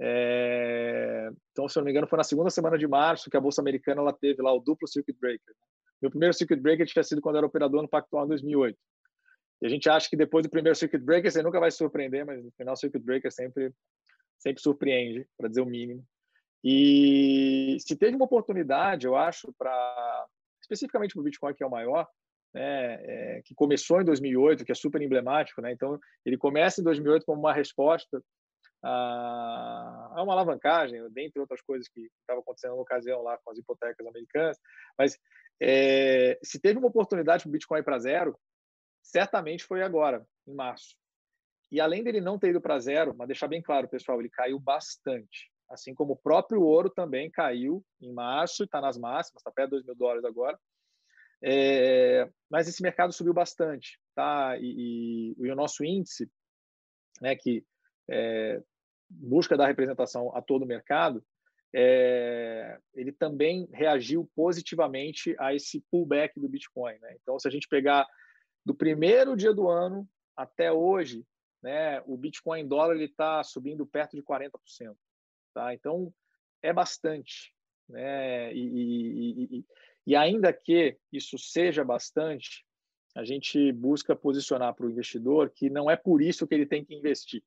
[0.00, 1.30] É...
[1.52, 3.60] Então, se eu não me engano, foi na segunda semana de março que a Bolsa
[3.60, 5.54] Americana ela teve lá o duplo circuit breaker.
[6.02, 8.76] Meu primeiro circuit breaker tinha sido quando era operador no Pactual em 2008.
[9.62, 12.24] E a gente acha que depois do primeiro circuit breaker você nunca vai se surpreender,
[12.26, 13.72] mas no final o circuit breaker sempre,
[14.38, 16.04] sempre surpreende, para dizer o mínimo.
[16.62, 20.26] E se teve uma oportunidade, eu acho, para
[20.62, 22.08] especificamente para o Bitcoin, que é o maior,
[22.54, 25.60] né, é, que começou em 2008, que é super emblemático.
[25.60, 25.72] Né?
[25.72, 28.22] Então, ele começa em 2008 como uma resposta
[28.82, 34.06] a, uma alavancagem, dentre outras coisas que estavam acontecendo na ocasião lá com as hipotecas
[34.06, 34.58] americanas.
[34.98, 35.18] Mas
[35.60, 38.38] é, se teve uma oportunidade para o Bitcoin para zero,
[39.04, 40.96] certamente foi agora, em março.
[41.70, 44.58] E além dele não ter ido para zero, mas deixar bem claro, pessoal, ele caiu
[44.58, 49.70] bastante assim como o próprio ouro também caiu em março, está nas máximas, está perto
[49.70, 50.58] de 2 mil dólares agora.
[51.42, 54.56] É, mas esse mercado subiu bastante, tá?
[54.58, 56.30] E, e, e o nosso índice,
[57.20, 57.64] né, que
[58.08, 58.62] é,
[59.08, 61.24] busca dar representação a todo o mercado,
[61.74, 66.98] é, ele também reagiu positivamente a esse pullback do Bitcoin.
[67.00, 67.16] Né?
[67.20, 68.06] Então, se a gente pegar
[68.64, 71.26] do primeiro dia do ano até hoje,
[71.62, 74.50] né, o Bitcoin em dólar está subindo perto de 40%.
[75.54, 75.72] Tá?
[75.72, 76.12] Então,
[76.62, 77.54] é bastante.
[77.88, 78.52] Né?
[78.52, 79.64] E, e, e,
[80.08, 82.64] e ainda que isso seja bastante,
[83.14, 86.84] a gente busca posicionar para o investidor que não é por isso que ele tem
[86.84, 87.42] que investir.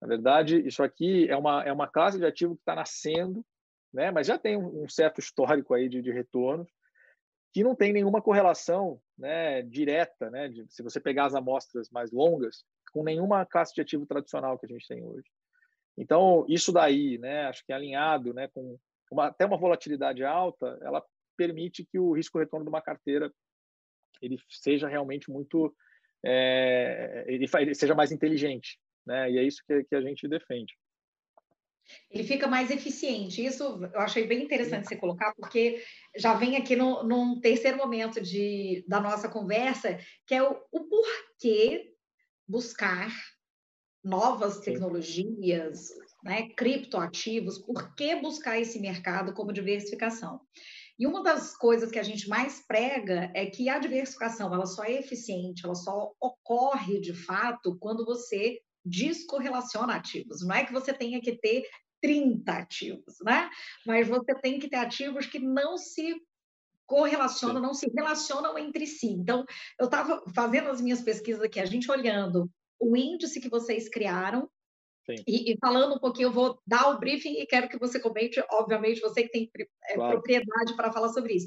[0.00, 3.44] Na verdade, isso aqui é uma, é uma classe de ativo que está nascendo,
[3.92, 4.10] né?
[4.10, 6.68] mas já tem um, certo histórico aí de, de retornos,
[7.54, 12.10] que não tem nenhuma correlação né, direta, né, de, se você pegar as amostras mais
[12.10, 15.30] longas, com nenhuma classe de ativo tradicional que a gente tem hoje.
[15.96, 18.76] Então, isso daí, né, acho que é alinhado né, com
[19.08, 21.00] uma, até uma volatilidade alta, ela
[21.36, 23.32] permite que o risco-retorno de uma carteira
[24.20, 25.72] ele seja realmente muito
[26.24, 29.30] é, ele, ele, seja mais inteligente, né?
[29.30, 30.74] E é isso que, que a gente defende.
[32.10, 33.44] Ele fica mais eficiente.
[33.44, 35.82] Isso eu achei bem interessante você colocar, porque
[36.16, 40.84] já vem aqui no, num terceiro momento de, da nossa conversa, que é o, o
[40.84, 41.92] porquê
[42.46, 43.10] buscar
[44.02, 45.88] novas tecnologias,
[46.22, 50.40] né, criptoativos, por que buscar esse mercado como diversificação?
[50.98, 54.84] E uma das coisas que a gente mais prega é que a diversificação ela só
[54.84, 60.46] é eficiente, ela só ocorre de fato quando você descorrelaciona ativos.
[60.46, 61.64] Não é que você tenha que ter
[62.02, 63.48] 30 ativos, né?
[63.86, 66.20] Mas você tem que ter ativos que não se
[66.86, 67.62] correlacionam, Sim.
[67.62, 69.08] não se relacionam entre si.
[69.08, 69.44] Então,
[69.80, 74.48] eu estava fazendo as minhas pesquisas aqui, a gente olhando o índice que vocês criaram.
[75.26, 78.42] E, e, falando um pouquinho, eu vou dar o briefing e quero que você comente,
[78.50, 79.50] obviamente, você que tem
[79.86, 80.12] é, claro.
[80.12, 81.46] propriedade para falar sobre isso.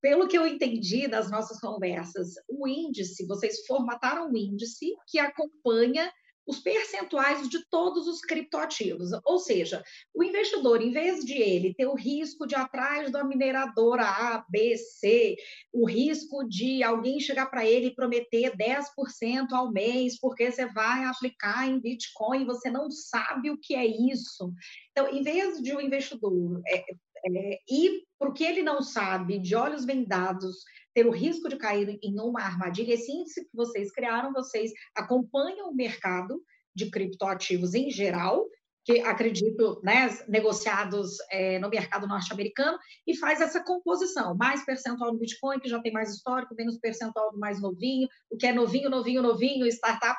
[0.00, 6.10] Pelo que eu entendi das nossas conversas, o índice, vocês formataram um índice que acompanha
[6.46, 9.10] os percentuais de todos os criptoativos.
[9.24, 9.82] Ou seja,
[10.14, 14.76] o investidor, em vez de ele ter o risco de atrás da mineradora A, B,
[14.76, 15.36] C,
[15.72, 21.04] o risco de alguém chegar para ele e prometer 10% ao mês, porque você vai
[21.04, 24.52] aplicar em Bitcoin, você não sabe o que é isso.
[24.90, 26.84] Então, em vez de o um investidor é,
[27.26, 30.56] é, ir para o que ele não sabe, de olhos vendados,
[30.94, 32.94] ter o risco de cair em uma armadilha.
[32.94, 36.40] Esse índice que vocês criaram, vocês acompanham o mercado
[36.74, 38.46] de criptoativos em geral,
[38.84, 45.18] que acredito, né, negociados é, no mercado norte-americano, e faz essa composição, mais percentual do
[45.18, 48.90] Bitcoin, que já tem mais histórico, menos percentual do mais novinho, o que é novinho,
[48.90, 50.18] novinho, novinho, startup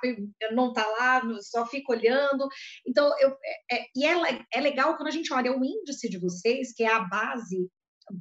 [0.52, 2.48] não está lá, só fica olhando.
[2.88, 3.38] Então, eu,
[3.70, 6.84] é, é, e é, é legal quando a gente olha o índice de vocês, que
[6.84, 7.70] é a base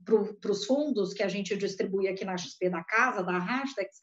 [0.04, 4.00] para os fundos que a gente distribui aqui na XP da casa, da Hashtags,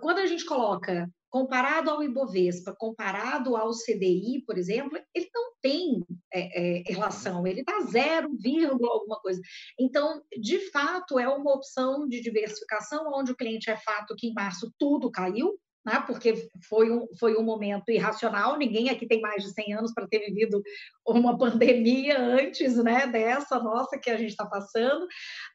[0.00, 6.04] quando a gente coloca comparado ao Ibovespa, comparado ao CDI, por exemplo, ele não tem
[6.32, 9.40] é, é, relação, ele está zero vírgula alguma coisa.
[9.78, 14.34] Então, de fato, é uma opção de diversificação, onde o cliente é fato que em
[14.34, 16.02] março tudo caiu, né?
[16.06, 20.06] porque foi um, foi um momento irracional, ninguém aqui tem mais de 100 anos para
[20.06, 20.62] ter vivido
[21.06, 25.06] uma pandemia antes né, dessa nossa que a gente está passando,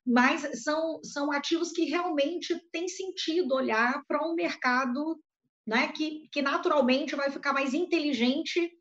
[0.06, 5.20] mas são, são ativos que realmente tem sentido olhar para um mercado
[5.66, 8.72] né, que, que naturalmente vai ficar mais inteligente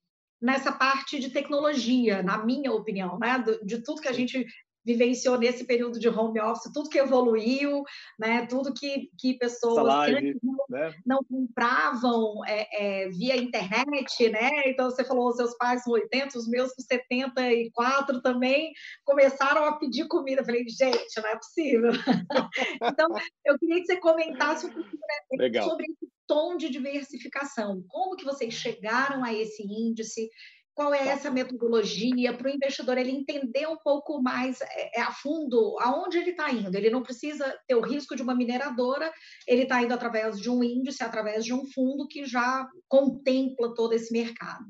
[0.44, 3.42] nessa parte de tecnologia, na minha opinião, né?
[3.64, 4.44] de tudo que a gente
[4.84, 7.82] vivenciou nesse período de home office, tudo que evoluiu,
[8.18, 8.46] né?
[8.46, 10.94] tudo que, que pessoas live, não, né?
[11.04, 14.68] não compravam é, é, via internet, né?
[14.68, 18.72] Então você falou, os seus pais com 80, os meus com 74 também
[19.04, 20.42] começaram a pedir comida.
[20.42, 21.90] Eu falei, gente, não é possível.
[22.82, 23.08] então,
[23.44, 25.00] eu queria que você comentasse um pouquinho
[25.38, 27.82] né, sobre esse tom de diversificação.
[27.88, 30.28] Como que vocês chegaram a esse índice?
[30.74, 31.10] Qual é tá.
[31.12, 36.18] essa metodologia para o investidor ele entender um pouco mais é, é a fundo aonde
[36.18, 36.76] ele está indo?
[36.76, 39.12] Ele não precisa ter o risco de uma mineradora,
[39.46, 43.92] ele está indo através de um índice, através de um fundo que já contempla todo
[43.92, 44.66] esse mercado.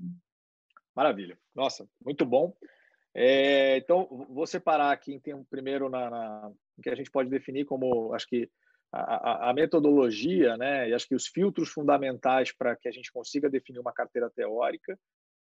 [0.95, 1.39] Maravilha.
[1.55, 2.55] Nossa, muito bom.
[3.15, 8.13] É, então, vou separar aqui em primeiro na, na que a gente pode definir como,
[8.13, 8.51] acho que
[8.93, 13.49] a, a, metodologia, né, e acho que os filtros fundamentais para que a gente consiga
[13.49, 14.99] definir uma carteira teórica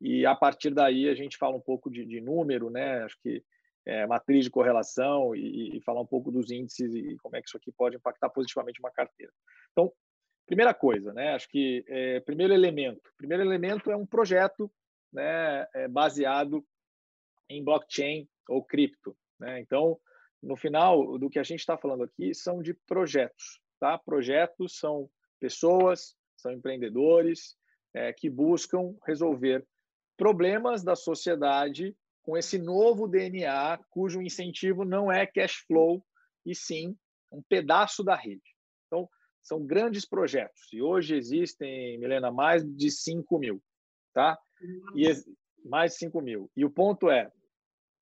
[0.01, 3.03] e a partir daí a gente fala um pouco de, de número, né?
[3.03, 3.43] Acho que
[3.85, 7.47] é, matriz de correlação e, e, falar um pouco dos índices e como é que
[7.47, 9.31] isso aqui pode impactar positivamente uma carteira.
[9.71, 9.91] Então,
[10.47, 11.35] primeira coisa, né?
[11.35, 14.71] Acho que é, primeiro elemento, primeiro elemento é um projeto,
[15.13, 15.67] né?
[15.73, 16.65] É baseado
[17.47, 19.59] em blockchain ou cripto, né?
[19.59, 19.99] Então,
[20.41, 23.99] no final do que a gente está falando aqui são de projetos, tá?
[23.99, 25.07] Projetos são
[25.39, 27.55] pessoas, são empreendedores
[27.93, 29.65] é, que buscam resolver
[30.21, 36.05] problemas da sociedade com esse novo DNA, cujo incentivo não é cash flow,
[36.45, 36.95] e sim
[37.31, 38.43] um pedaço da rede.
[38.85, 39.09] Então,
[39.41, 40.71] são grandes projetos.
[40.71, 43.59] E hoje existem, Milena, mais de 5 mil.
[44.13, 44.37] Tá?
[44.95, 45.11] E
[45.67, 46.51] mais de 5 mil.
[46.55, 47.31] E o ponto é,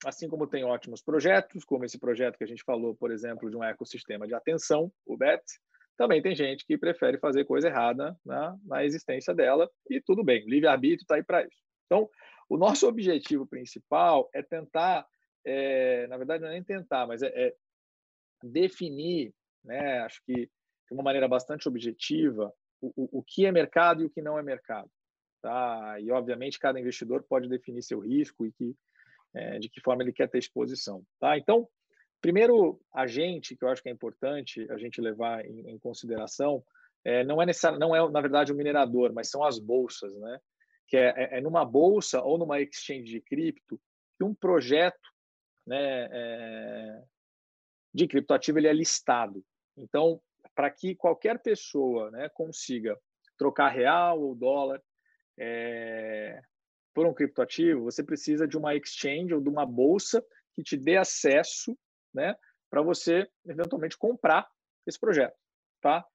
[0.06, 3.56] assim como tem ótimos projetos, como esse projeto que a gente falou, por exemplo, de
[3.56, 5.42] um ecossistema de atenção, o BET,
[5.96, 10.44] também tem gente que prefere fazer coisa errada na, na existência dela, e tudo bem,
[10.46, 11.69] livre-arbítrio está aí para isso.
[11.90, 12.08] Então,
[12.48, 15.08] o nosso objetivo principal é tentar,
[15.44, 17.56] é, na verdade, não é nem tentar, mas é, é
[18.44, 24.04] definir, né, acho que de uma maneira bastante objetiva, o, o, o que é mercado
[24.04, 24.90] e o que não é mercado.
[25.42, 26.00] Tá?
[26.00, 28.76] E, obviamente, cada investidor pode definir seu risco e que,
[29.34, 31.04] é, de que forma ele quer ter exposição.
[31.20, 31.38] Tá?
[31.38, 31.68] Então,
[32.22, 36.64] primeiro agente que eu acho que é importante a gente levar em, em consideração
[37.04, 40.40] é, não é necessário, não é na verdade o minerador, mas são as bolsas, né?
[40.90, 43.80] Que é, é, é numa bolsa ou numa exchange de cripto
[44.18, 45.08] que um projeto
[45.66, 47.04] né, é,
[47.94, 49.46] de criptoativo ele é listado.
[49.78, 50.20] Então,
[50.56, 53.00] para que qualquer pessoa né, consiga
[53.38, 54.82] trocar real ou dólar
[55.38, 56.42] é,
[56.94, 60.98] por um criptoativo, você precisa de uma exchange ou de uma bolsa que te dê
[60.98, 61.78] acesso
[62.14, 62.36] né,
[62.70, 64.50] para você eventualmente comprar
[64.86, 65.38] esse projeto.
[65.80, 66.06] Tá?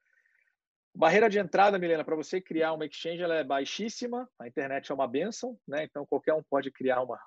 [0.95, 4.29] Barreira de entrada, Milena, para você criar uma exchange, ela é baixíssima.
[4.39, 5.85] A internet é uma benção, né?
[5.85, 7.19] Então qualquer um pode criar uma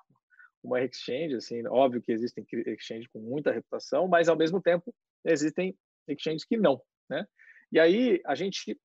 [0.62, 5.76] uma exchange, assim, óbvio que existem exchanges com muita reputação, mas ao mesmo tempo existem
[6.06, 7.26] exchanges que não, né?
[7.70, 8.78] E aí a gente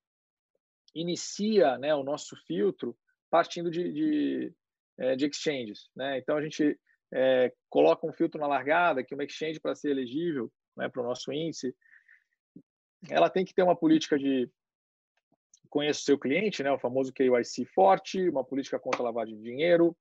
[0.93, 2.95] inicia, né, o nosso filtro
[3.29, 4.53] partindo de, de,
[4.99, 6.19] é, de exchanges, né?
[6.19, 6.79] Então a gente
[7.11, 11.05] é, coloca um filtro na largada que uma exchange para ser elegível, né, para o
[11.05, 11.75] nosso índice,
[13.09, 14.49] ela tem que ter uma política de
[15.73, 19.97] conheça o seu cliente, né, o famoso KYC forte, uma política contra lavagem de dinheiro,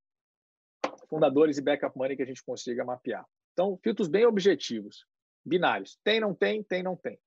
[1.09, 3.27] fundadores e backup money que a gente consiga mapear.
[3.55, 5.07] Então, filtros bem objetivos,
[5.43, 5.99] binários.
[6.05, 7.19] Tem, não tem, tem, não tem.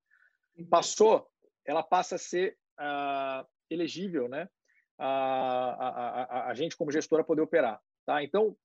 [0.69, 1.27] Passou,
[1.65, 4.47] ela passa a ser uh, elegível, né?
[4.95, 7.81] A, a, a, a, gente, como gestora, poder operar.
[8.06, 8.23] Tá?
[8.23, 8.56] Então,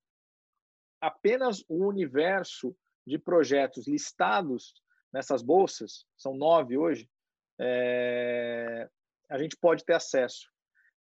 [1.00, 2.76] apenas o universo
[3.06, 4.74] de projetos listados
[5.10, 7.10] nessas bolsas, são nove hoje,
[7.58, 8.88] é,
[9.30, 10.48] a gente pode ter acesso.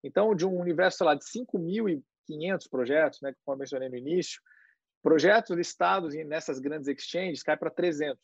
[0.04, 4.40] Então, de um universo lá de 5.500 projetos, né, como eu mencionei no início,
[5.02, 8.20] projetos listados nessas grandes exchanges cai para 300.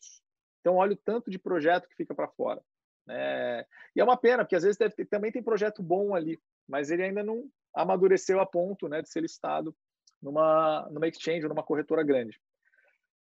[0.60, 2.62] Então, olha o tanto de projeto que fica para fora.
[3.08, 6.90] É, e é uma pena, porque às vezes ter, também tem projeto bom ali, mas
[6.90, 9.76] ele ainda não amadureceu a ponto né, de ser listado
[10.20, 12.40] numa, numa exchange, numa corretora grande.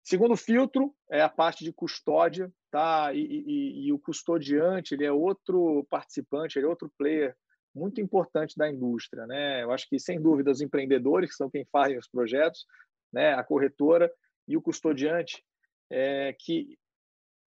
[0.03, 3.13] Segundo filtro é a parte de custódia, tá?
[3.13, 7.35] E, e, e, o custodiante ele é outro participante, ele é outro player
[7.73, 9.25] muito importante da indústria.
[9.27, 9.63] Né?
[9.63, 12.65] Eu acho que, sem dúvida, os empreendedores, que são quem fazem os projetos,
[13.13, 13.33] né?
[13.33, 14.11] a corretora
[14.47, 15.43] e o custodiante,
[15.89, 16.77] é, que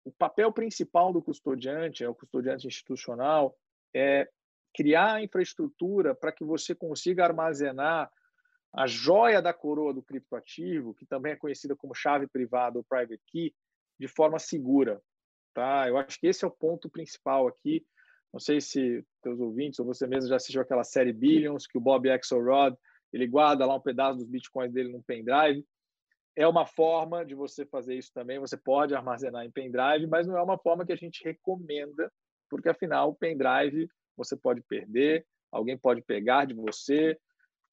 [0.05, 3.55] o papel principal do custodiante, é o custodiante institucional,
[3.95, 4.27] é
[4.75, 8.11] criar a infraestrutura para que você consiga armazenar
[8.73, 13.23] a joia da coroa do criptoativo, que também é conhecida como chave privada ou private
[13.27, 13.55] key,
[13.99, 15.01] de forma segura.
[15.55, 15.89] Tá?
[15.89, 17.85] Eu acho que esse é o ponto principal aqui.
[18.33, 21.81] Não sei se teus ouvintes ou você mesmo já assistiu aquela série Billions, que o
[21.81, 22.77] Bob Axelrod
[23.13, 25.65] ele guarda lá um pedaço dos bitcoins dele num pendrive.
[26.37, 28.39] É uma forma de você fazer isso também.
[28.39, 32.13] Você pode armazenar em pendrive, mas não é uma forma que a gente recomenda,
[32.49, 37.19] porque afinal o pendrive você pode perder, alguém pode pegar de você,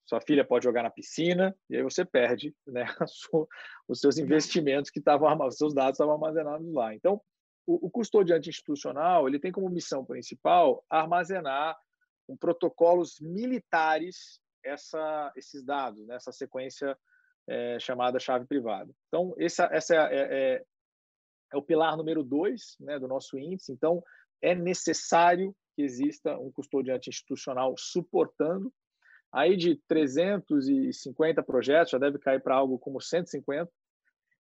[0.06, 3.47] sua filha pode jogar na piscina e aí você perde né, sua,
[3.88, 6.93] os seus investimentos que estavam, os seus dados estavam armazenados lá.
[6.93, 7.22] Então,
[7.66, 11.78] o, o custodiante institucional ele tem como missão principal armazenar
[12.28, 16.97] com protocolos militares essa, esses dados, né, sequência
[17.47, 18.91] é, chamada chave privada.
[19.08, 20.66] Então, essa, essa é, é,
[21.53, 23.72] é o pilar número dois né, do nosso índice.
[23.72, 24.03] Então,
[24.41, 28.74] é necessário que exista um custodiante institucional suportando.
[29.32, 33.70] Aí de 350 projetos, já deve cair para algo como 150.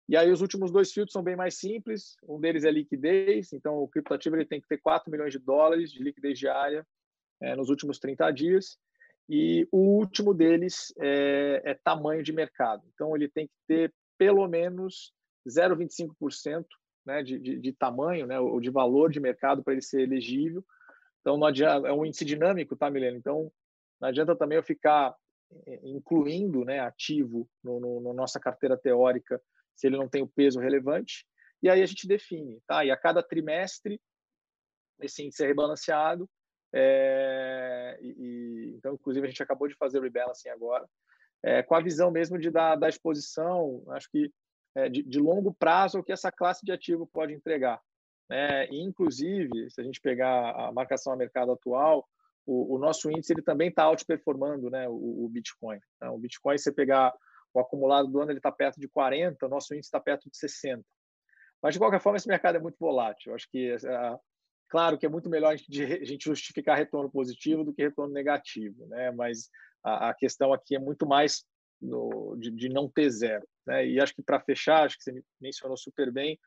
[0.07, 2.15] E aí os últimos dois filtros são bem mais simples.
[2.23, 5.91] Um deles é liquidez, então o criptoativo ele tem que ter 4 milhões de dólares
[5.91, 6.85] de liquidez diária
[7.41, 8.77] é, nos últimos 30 dias.
[9.27, 12.83] E o último deles é, é tamanho de mercado.
[12.93, 15.11] Então ele tem que ter pelo menos
[15.47, 16.65] 0,25%
[17.05, 20.63] né, de, de, de, tamanho, né, ou de valor de mercado para ele ser elegível.
[21.21, 23.17] Então, não adianta, é um índice dinâmico, tá, Milena?
[23.17, 23.51] Então,
[23.99, 25.15] não adianta também eu ficar
[25.67, 29.41] eh, incluindo né, ativo no, no, no, nossa carteira teórica
[29.75, 31.25] se ele não tem o peso relevante.
[31.61, 32.85] E aí a gente define, tá?
[32.85, 33.99] E a cada trimestre
[34.99, 36.29] esse índice é rebalanceado.
[36.73, 40.87] É, e, então, inclusive, a gente acabou de fazer o rebalancing agora,
[41.43, 44.31] é, com a visão mesmo de dar da exposição, acho que
[44.75, 47.81] é, de, de longo prazo, o que essa classe de ativo pode entregar.
[48.29, 48.67] Né?
[48.67, 52.07] E, inclusive, se a gente pegar a marcação a mercado atual,
[52.45, 55.79] o, o nosso índice ele também está outperformando né, o, o Bitcoin.
[55.95, 57.13] Então, o Bitcoin, se você pegar
[57.53, 60.37] o acumulado do ano, ele está perto de 40, o nosso índice está perto de
[60.37, 60.83] 60.
[61.61, 63.31] Mas, de qualquer forma, esse mercado é muito volátil.
[63.31, 64.19] Eu acho que, é,
[64.69, 69.11] claro que é muito melhor a gente justificar retorno positivo do que retorno negativo, né?
[69.11, 69.49] mas
[69.83, 71.45] a, a questão aqui é muito mais
[71.81, 73.47] no, de, de, não ter zero.
[73.65, 73.87] Né?
[73.87, 76.37] E acho que, para fechar, acho que você mencionou super bem,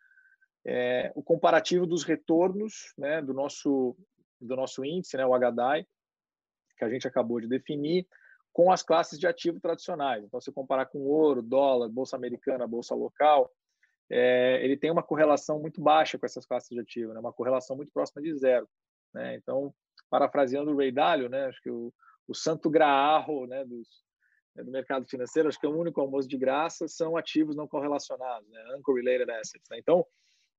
[0.67, 3.97] é, o comparativo dos retornos né, do, nosso,
[4.41, 5.87] do nosso índice, né, o HDI,
[6.77, 8.07] que a gente acabou de definir,
[8.53, 10.25] com as classes de ativo tradicionais.
[10.25, 13.53] Então, se comparar com ouro, dólar, bolsa americana, bolsa local,
[14.11, 17.77] é, ele tem uma correlação muito baixa com essas classes de ativo, né, uma correlação
[17.77, 18.69] muito próxima de zero.
[19.13, 19.37] Né?
[19.37, 19.75] Então,
[20.11, 21.93] parafraseando o Ray Dalio, né, acho que o,
[22.27, 23.87] o santo graal né, dos,
[24.55, 27.69] né, do mercado financeiro, acho que é o único almoço de graça, são ativos não
[27.69, 29.69] correlacionados, né, uncorrelated assets.
[29.71, 29.79] Né?
[29.79, 30.07] Então,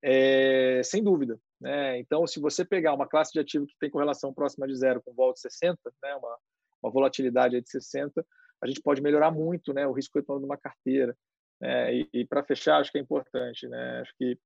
[0.02, 1.38] é, sem dúvida.
[1.60, 1.98] Né?
[1.98, 5.12] Então, se você pegar uma classe de ativo que tem correlação próxima de zero com
[5.12, 6.14] volta de 60, né?
[6.14, 6.38] uma,
[6.82, 8.24] uma volatilidade de 60,
[8.62, 9.86] a gente pode melhorar muito né?
[9.86, 11.16] o risco retorno de uma carteira.
[11.60, 11.94] Né?
[11.94, 13.68] E, e para fechar, acho que é importante.
[13.68, 14.00] Né?
[14.00, 14.38] Acho que,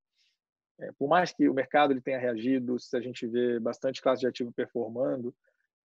[0.80, 4.20] é, por mais que o mercado ele tenha reagido, se a gente vê bastante classe
[4.20, 5.28] de ativo performando,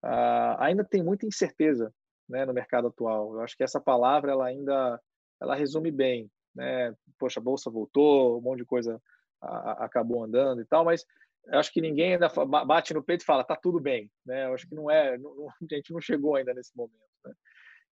[0.03, 1.93] uh, ainda tem muita incerteza
[2.27, 3.33] né, no mercado atual.
[3.33, 4.99] Eu acho que essa palavra ela ainda
[5.39, 6.29] ela resume bem.
[6.55, 6.93] Né?
[7.17, 9.01] Poxa, a bolsa voltou, um monte de coisa
[9.41, 11.05] acabou andando e tal, mas
[11.49, 12.29] acho que ninguém ainda
[12.65, 14.45] bate no peito e fala tá tudo bem, né?
[14.45, 17.33] Eu acho que não é, não, a gente não chegou ainda nesse momento, né?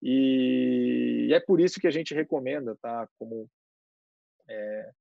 [0.02, 3.08] E, e, é por isso que a gente recomenda, tá?
[3.18, 3.50] Como
[4.48, 4.92] é,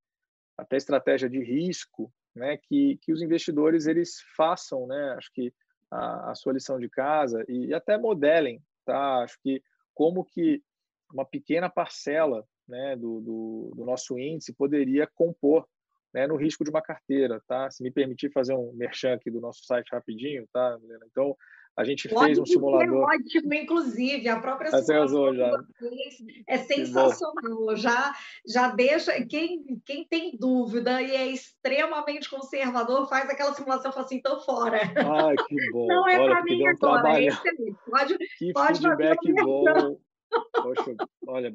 [0.56, 2.56] até estratégia de risco, né?
[2.56, 5.14] Que, que os investidores eles façam, né?
[5.18, 5.52] Acho que
[5.90, 9.22] a, a sua lição de casa e, e até modelem, tá?
[9.22, 9.62] Acho que
[9.94, 10.62] como que
[11.12, 15.66] uma pequena parcela né, do, do, do, nosso índice poderia compor
[16.16, 17.70] né, no risco de uma carteira, tá?
[17.70, 21.04] Se me permitir fazer um merchan aqui do nosso site rapidinho, tá, Milena?
[21.10, 21.36] Então,
[21.76, 23.04] a gente Pode fez um simulador.
[23.04, 25.52] ótimo, inclusive, a própria simulação já.
[26.48, 27.76] é sensacional.
[27.76, 28.14] Já,
[28.48, 29.12] já deixa.
[29.26, 34.40] Quem, quem tem dúvida e é extremamente conservador, faz aquela simulação e fala assim, estou
[34.40, 34.78] fora.
[34.96, 35.86] Ai, que bom.
[35.86, 37.28] Não é para mim agora, é
[37.90, 39.98] Pode, que pode feedback bom.
[40.62, 40.94] Poxa,
[41.28, 41.54] olha,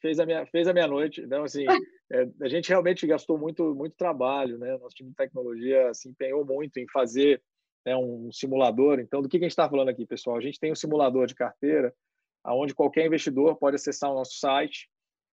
[0.00, 1.64] fez a minha fez a minha noite então assim
[2.12, 6.44] é, a gente realmente gastou muito muito trabalho né nosso time de tecnologia se empenhou
[6.44, 7.42] muito em fazer
[7.84, 10.58] né, um simulador então do que, que a gente está falando aqui pessoal a gente
[10.58, 11.94] tem um simulador de carteira
[12.42, 14.88] aonde qualquer investidor pode acessar o nosso site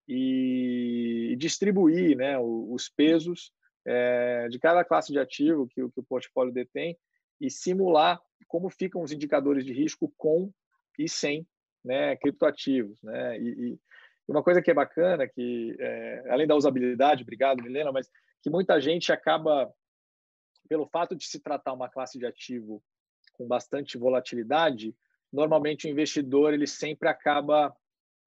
[0.08, 3.52] e distribuir né os pesos
[3.86, 6.98] é, de cada classe de ativo que, que o portfólio detém
[7.40, 10.52] e simular como ficam os indicadores de risco com
[10.98, 11.46] e sem
[11.84, 13.02] né, criptoativos.
[13.04, 13.40] Né?
[13.40, 13.80] E, e
[14.28, 18.10] uma coisa que é bacana, que é, além da usabilidade, obrigado, Milena, mas
[18.42, 19.72] que muita gente acaba,
[20.68, 22.84] pelo fato de se tratar uma classe de ativo
[23.34, 24.96] com bastante volatilidade,
[25.32, 27.76] normalmente o investidor ele sempre acaba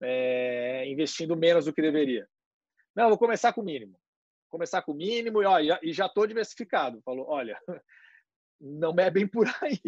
[0.02, 2.28] é, investindo menos do que deveria.
[2.96, 4.00] Não, vou começar com o mínimo.
[4.50, 7.02] Começar com o mínimo e, ó, e já estou diversificado.
[7.04, 7.60] Falou, olha,
[8.60, 9.80] não é bem por aí.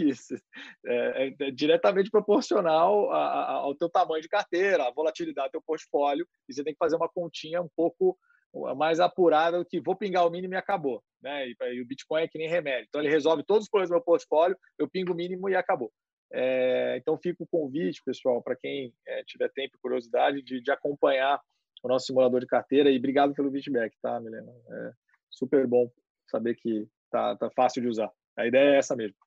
[0.86, 5.52] É, é, é diretamente proporcional a, a, ao teu tamanho de carteira, a volatilidade do
[5.54, 8.18] teu portfólio, e você tem que fazer uma continha um pouco
[8.76, 11.04] mais apurada do que vou pingar o mínimo e acabou.
[11.22, 11.50] Né?
[11.50, 12.86] E, e, o Bitcoin é que nem remédio.
[12.88, 15.92] Então, ele resolve todos os problemas do meu portfólio, eu pingo o mínimo e acabou.
[16.32, 20.72] É, então, fica o convite, pessoal, para quem é, tiver tempo e curiosidade, de, de,
[20.72, 21.40] acompanhar
[21.84, 22.90] o nosso simulador de carteira.
[22.90, 24.52] E obrigado pelo feedback, tá, Milena?
[24.70, 24.92] É
[25.30, 25.90] super bom
[26.30, 28.12] saber que tá, tá fácil de usar.
[28.38, 29.27] A ideia é essa mesmo.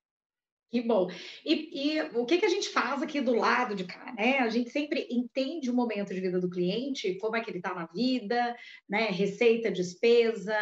[0.71, 1.09] Que bom.
[1.45, 4.39] E, e, o que, que a gente faz aqui do lado de cá, né?
[4.39, 7.75] A gente sempre entende o momento de vida do cliente, como é que ele está
[7.75, 8.55] na vida,
[8.89, 9.07] né?
[9.07, 10.55] Receita, despesa,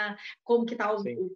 [0.43, 0.89] como que está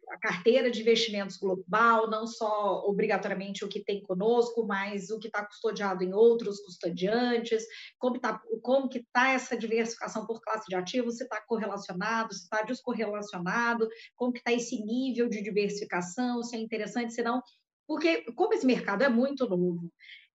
[0.09, 5.27] a carteira de investimentos global, não só obrigatoriamente o que tem conosco, mas o que
[5.27, 7.63] está custodiado em outros custodiantes,
[7.99, 12.45] como, tá, como que está essa diversificação por classe de ativos, se está correlacionado, se
[12.45, 17.39] está descorrelacionado, como que está esse nível de diversificação, se é interessante, se não
[17.87, 19.91] porque, como esse mercado é muito novo,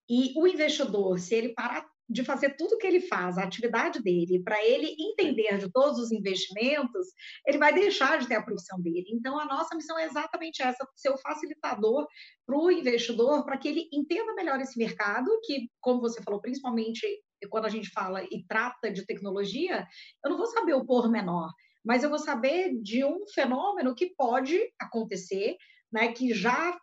[0.09, 4.43] e o investidor, se ele parar de fazer tudo que ele faz, a atividade dele,
[4.43, 7.09] para ele entender de todos os investimentos,
[7.47, 9.05] ele vai deixar de ter a profissão dele.
[9.13, 12.07] Então, a nossa missão é exatamente essa: ser o facilitador
[12.47, 17.07] para o investidor, para que ele entenda melhor esse mercado, que, como você falou, principalmente
[17.51, 19.87] quando a gente fala e trata de tecnologia,
[20.25, 21.53] eu não vou saber o pormenor,
[21.85, 25.57] mas eu vou saber de um fenômeno que pode acontecer,
[25.93, 26.77] né, que já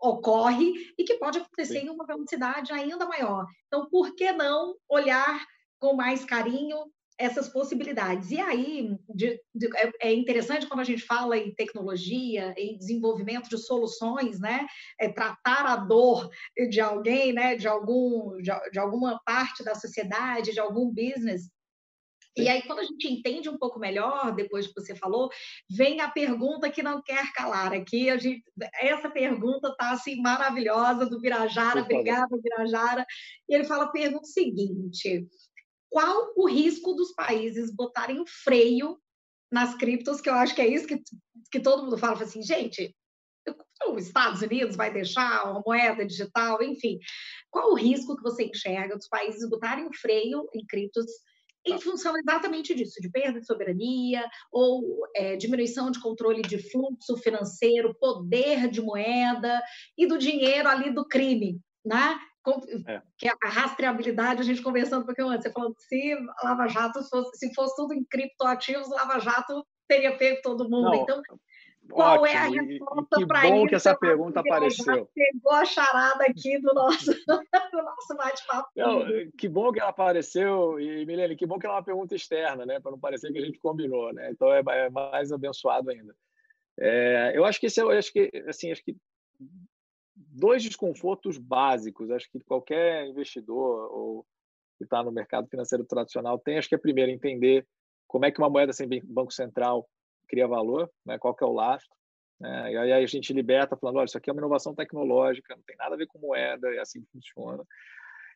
[0.00, 1.86] ocorre e que pode acontecer Sim.
[1.86, 3.46] em uma velocidade ainda maior.
[3.66, 5.44] Então, por que não olhar
[5.78, 6.76] com mais carinho
[7.18, 8.30] essas possibilidades?
[8.30, 13.48] E aí, de, de, é, é interessante quando a gente fala em tecnologia, em desenvolvimento
[13.48, 14.66] de soluções, né?
[15.00, 16.28] É tratar a dor
[16.70, 17.56] de alguém, né?
[17.56, 21.53] De algum, de, de alguma parte da sociedade, de algum business
[22.36, 25.30] e aí, quando a gente entende um pouco melhor, depois que você falou,
[25.70, 27.72] vem a pergunta que não quer calar.
[27.72, 28.42] Aqui, a gente,
[28.74, 33.06] essa pergunta está assim, maravilhosa, do Birajara, obrigada, Birajara.
[33.48, 35.28] E ele fala: pergunta o seguinte:
[35.88, 38.98] qual o risco dos países botarem o freio
[39.52, 40.20] nas criptos?
[40.20, 41.00] Que eu acho que é isso que,
[41.52, 42.94] que todo mundo fala, fala assim, gente.
[43.86, 46.98] Os Estados Unidos vai deixar uma moeda digital, enfim.
[47.50, 51.04] Qual o risco que você enxerga dos países botarem freio em criptos
[51.66, 51.78] em tá.
[51.78, 57.94] função exatamente disso, de perda de soberania ou é, diminuição de controle de fluxo financeiro,
[57.98, 59.62] poder de moeda
[59.96, 62.18] e do dinheiro ali do crime, né?
[62.86, 63.00] É.
[63.16, 67.02] Que a rastreabilidade, a gente conversando um pouquinho antes, você falando que se Lava Jato
[67.04, 70.90] fosse, se fosse tudo em criptoativos, Lava Jato teria pego todo mundo.
[70.90, 71.22] Não, então,
[71.90, 72.26] qual Ótimo.
[72.26, 73.52] é a resposta para isso?
[73.52, 75.08] Que bom que essa pergunta apareceu.
[75.14, 78.70] Pegou a charada aqui do nosso, do nosso bate-papo.
[79.36, 82.64] Que bom que ela apareceu, e Milene, que bom que ela é uma pergunta externa,
[82.64, 82.80] né?
[82.80, 84.30] Para não parecer que a gente combinou, né?
[84.30, 86.14] Então é, é mais abençoado ainda.
[86.78, 88.96] É, eu acho que esse é, acho que assim, acho que
[90.16, 94.26] dois desconfortos básicos, acho que qualquer investidor ou
[94.76, 97.66] que está no mercado financeiro tradicional tem, acho que é primeiro entender
[98.08, 99.88] como é que uma moeda sem banco central
[100.28, 101.18] cria valor, né?
[101.18, 101.94] qual que é o lastro.
[102.40, 102.72] Né?
[102.72, 105.76] E aí a gente liberta falando, olha, isso aqui é uma inovação tecnológica, não tem
[105.76, 107.64] nada a ver com moeda, é assim que funciona.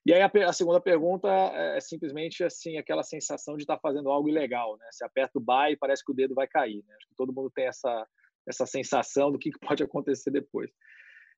[0.06, 4.10] E aí a, a segunda pergunta é, é simplesmente assim aquela sensação de estar fazendo
[4.10, 4.86] algo ilegal, né?
[4.90, 6.94] Você aperta o buy e parece que o dedo vai cair, né?
[6.96, 8.06] Acho que todo mundo tem essa
[8.46, 10.70] essa sensação do que pode acontecer depois.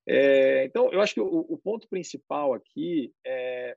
[0.07, 3.75] É, então, eu acho que o, o, ponto principal aqui é,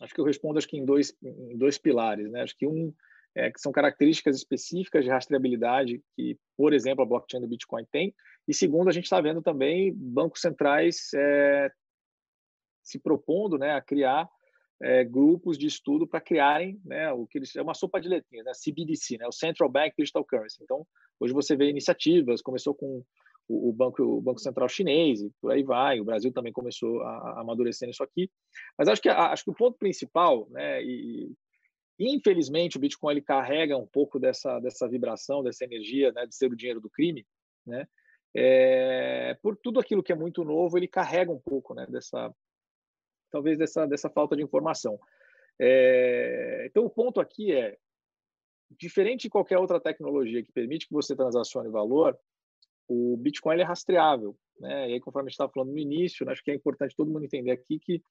[0.00, 2.42] acho que eu respondo acho que em dois em dois pilares, né?
[2.42, 2.94] Acho que um
[3.34, 8.14] é, que são características específicas de rastreabilidade que, por exemplo, a blockchain do Bitcoin tem.
[8.46, 11.70] E segundo, a gente está vendo também bancos centrais é,
[12.82, 14.28] se propondo né, a criar
[14.82, 18.46] é, grupos de estudo para criarem né, o que eles é uma sopa de letrinhas,
[18.46, 20.62] né, CBDC, né, o Central Bank Digital Currency.
[20.62, 20.86] Então,
[21.20, 23.04] hoje você vê iniciativas, começou com
[23.46, 26.00] o, banco, o banco Central chinês, e por aí vai.
[26.00, 28.30] O Brasil também começou a, a amadurecer nisso aqui.
[28.78, 31.32] Mas acho que acho que o ponto principal, né, e
[32.00, 36.50] Infelizmente, o Bitcoin ele carrega um pouco dessa, dessa vibração, dessa energia né, de ser
[36.50, 37.26] o dinheiro do crime,
[37.66, 37.86] né?
[38.34, 42.32] É, por tudo aquilo que é muito novo, ele carrega um pouco né, dessa,
[43.30, 44.98] talvez dessa, dessa falta de informação.
[45.58, 47.76] É, então, o ponto aqui é,
[48.70, 52.16] diferente de qualquer outra tecnologia que permite que você transacione valor,
[52.88, 54.36] o Bitcoin é rastreável.
[54.58, 54.90] né?
[54.90, 57.24] E aí, conforme a gente estava falando no início, acho que é importante todo mundo
[57.24, 58.02] entender aqui que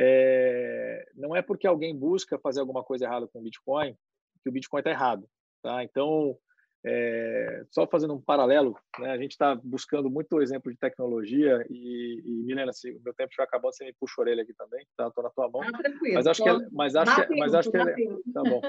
[0.00, 3.96] é, não é porque alguém busca fazer alguma coisa errada com o Bitcoin
[4.42, 5.28] que o Bitcoin está errado,
[5.60, 5.82] tá?
[5.82, 6.38] Então,
[6.86, 12.22] é, só fazendo um paralelo, né, a gente está buscando muito exemplo de tecnologia e,
[12.24, 14.86] e Milena, se o meu tempo já acabou, você me puxa a orelha aqui também,
[14.96, 15.10] tá?
[15.10, 15.62] Tô na tua mão.
[15.62, 17.84] Ah, mas acho que é, mas acho que, é, mas acho que é,
[18.32, 18.60] tá bom.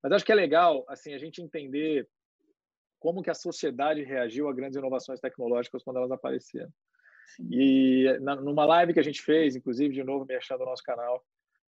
[0.00, 2.08] Mas acho que é legal, assim, a gente entender
[3.00, 6.70] como que a sociedade reagiu a grandes inovações tecnológicas quando elas apareceram.
[7.50, 10.82] E na, numa live que a gente fez, inclusive de novo me achando no nosso
[10.82, 11.24] canal,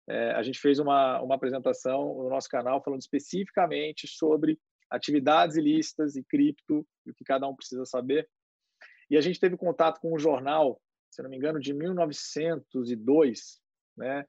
[0.07, 6.16] é, a gente fez uma uma apresentação no nosso canal falando especificamente sobre atividades ilícitas
[6.16, 8.28] e cripto, e o que cada um precisa saber.
[9.10, 10.82] E a gente teve contato com um jornal,
[11.12, 13.62] se não me engano, de 1902,
[13.97, 14.26] né?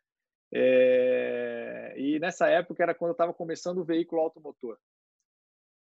[0.52, 4.76] É, e nessa época era quando eu estava começando o veículo automotor.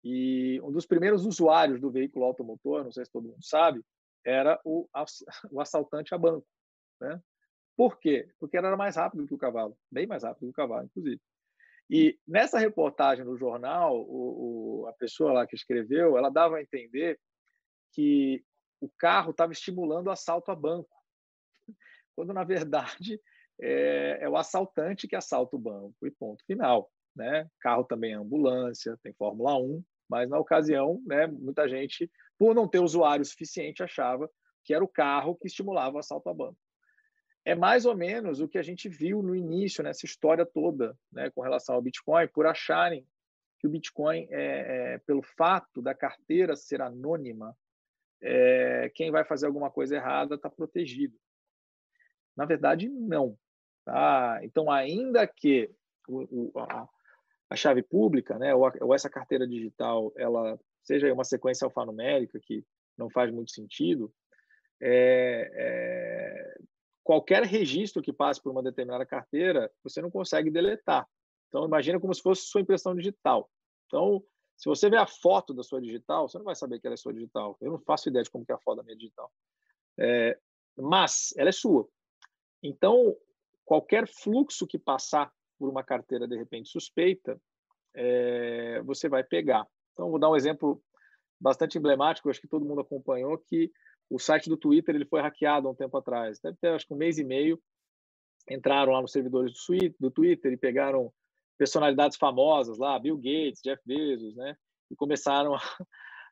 [0.05, 3.82] E um dos primeiros usuários do veículo automotor, não sei se todo mundo sabe,
[4.29, 4.89] era o,
[5.51, 6.47] o assaltante a banco.
[7.01, 7.20] Né?
[7.76, 8.31] Por quê?
[8.39, 11.20] Porque era mais rápido que o cavalo, bem mais rápido que o cavalo, inclusive.
[11.91, 16.62] E nessa reportagem no jornal, o, o, a pessoa lá que escreveu, ela dava a
[16.62, 17.18] entender
[17.93, 18.45] que
[18.81, 20.95] o carro estava estimulando o assalto a banco,
[22.14, 23.18] quando na verdade
[23.61, 26.91] é, é, o assaltante que assalta o banco e ponto final.
[27.16, 27.49] Né?
[27.61, 32.68] Carro também é ambulância, tem Fórmula 1, mas na ocasião, né, muita gente, por não
[32.68, 34.30] ter usuário suficiente, achava
[34.64, 36.59] que era o carro que estimulava o assalto a banco
[37.49, 41.30] é mais ou menos o que a gente viu no início, nessa história toda, né,
[41.30, 43.07] com relação ao Bitcoin, por acharem
[43.59, 47.57] que o Bitcoin, é, é pelo fato da carteira ser anônima,
[48.20, 51.16] é, quem vai fazer alguma coisa errada está protegido.
[52.36, 53.34] Na verdade, não.
[53.82, 54.41] Tá?
[54.43, 55.70] Então, ainda que
[56.07, 56.86] o, o, a,
[57.49, 62.41] a, chave pública, né, ou, a, ou, essa carteira digital, ela seja uma sequência alfanumérica
[62.43, 62.64] que
[62.97, 64.12] não faz muito sentido,
[64.80, 66.59] é, é
[67.05, 71.07] qualquer registro que passe por uma determinada carteira, você não consegue deletar.
[71.49, 73.51] Então, imagina como se fosse sua impressão digital.
[73.86, 74.22] Então,
[74.57, 76.97] se você vê a foto da sua digital, você não vai saber que ela é
[76.99, 77.57] sua digital.
[77.61, 79.32] Eu não faço ideia de como é a foto da minha digital.
[79.99, 80.39] É,
[80.76, 81.89] mas ela é sua.
[82.62, 83.16] Então,
[83.64, 87.41] qualquer fluxo que passar por uma carteira de repente suspeita,
[87.95, 89.66] é, você vai pegar.
[89.99, 90.80] Então, vou dar um exemplo
[91.40, 93.68] bastante emblemático, acho que todo mundo acompanhou, que
[94.09, 96.94] o site do Twitter ele foi hackeado há um tempo atrás, deve ter acho que
[96.94, 97.61] um mês e meio.
[98.49, 99.53] Entraram lá nos servidores
[99.99, 101.12] do Twitter e pegaram
[101.59, 104.57] personalidades famosas lá, Bill Gates, Jeff Bezos, né?
[104.90, 105.61] E começaram a,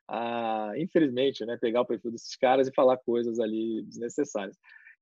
[0.07, 4.57] a infelizmente, né, pegar o perfil desses caras e falar coisas ali desnecessárias.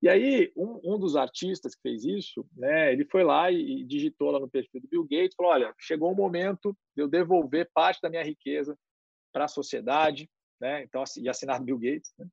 [0.05, 4.29] E aí, um, um, dos artistas que fez isso, né, ele foi lá e, digitou
[4.29, 7.99] lá no perfil do Bill Gates, falou, olha, chegou o momento de eu devolver parte
[8.03, 8.77] da minha riqueza
[9.33, 10.29] para a sociedade,
[10.61, 12.27] né, então, e assinar Bill Gates, né,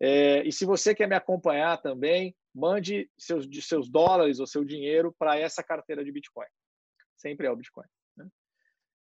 [0.00, 5.12] é, e se você quer me acompanhar também, mande seus, seus dólares ou seu dinheiro
[5.18, 6.46] para essa carteira de Bitcoin.
[7.16, 7.88] Sempre é o Bitcoin.
[8.16, 8.28] Né?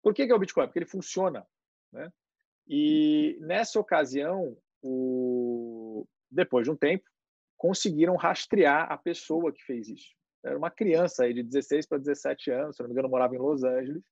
[0.01, 0.67] Por que, que, é o Bitcoin?
[0.67, 1.45] Porque ele funciona.
[1.91, 2.09] Né?
[2.69, 6.07] E nessa ocasião, o...
[6.31, 7.03] depois de um tempo,
[7.57, 10.15] conseguiram rastrear a pessoa que fez isso.
[10.43, 13.39] Era uma criança aí de 16 para 17 anos, se não me engano, morava em
[13.39, 14.03] Los Angeles.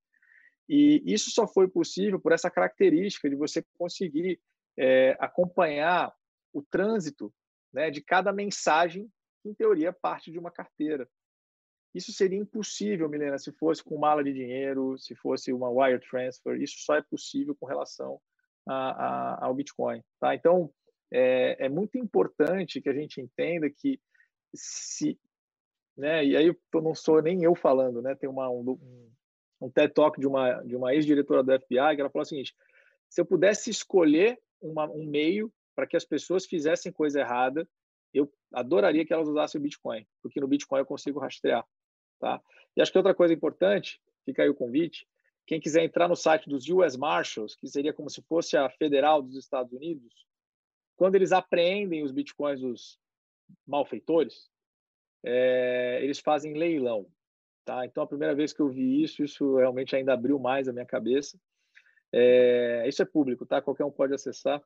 [0.68, 4.40] E isso só foi possível por essa característica de você conseguir
[4.78, 6.14] é, acompanhar
[6.52, 7.34] o trânsito
[7.72, 9.08] né, de cada mensagem
[9.42, 11.08] que, em teoria, parte de uma carteira.
[11.94, 16.62] Isso seria impossível, Milena, se fosse com mala de dinheiro, se fosse uma wire transfer.
[16.62, 18.20] Isso só é possível com relação
[18.68, 20.04] a, a, ao Bitcoin.
[20.20, 20.36] Tá?
[20.36, 20.74] Então,
[21.12, 24.00] é, é, muito importante que a gente entenda que
[24.54, 25.20] se,
[25.98, 28.78] né, e aí eu não sou nem eu falando, né, tem uma, um,
[29.62, 32.56] um TED Talk de uma, de uma ex-diretora do FBI que ela falou o seguinte,
[33.10, 37.68] se eu pudesse escolher uma, um meio para que as pessoas fizessem coisa errada,
[38.14, 41.66] eu adoraria que elas usassem o Bitcoin, porque no Bitcoin eu consigo rastrear.
[42.20, 42.42] Tá?
[42.76, 45.06] E acho que outra coisa importante, fica aí o convite,
[45.46, 49.22] quem quiser entrar no site dos US Marshals, que seria como se fosse a federal
[49.22, 50.26] dos Estados Unidos,
[50.96, 53.00] quando eles apreendem os bitcoins dos
[53.66, 54.50] malfeitores,
[55.24, 57.08] é, eles fazem leilão.
[57.64, 57.86] Tá?
[57.86, 60.86] Então, a primeira vez que eu vi isso, isso realmente ainda abriu mais a minha
[60.86, 61.40] cabeça.
[62.14, 63.62] É, isso é público, tá?
[63.62, 64.62] Qualquer um pode acessar.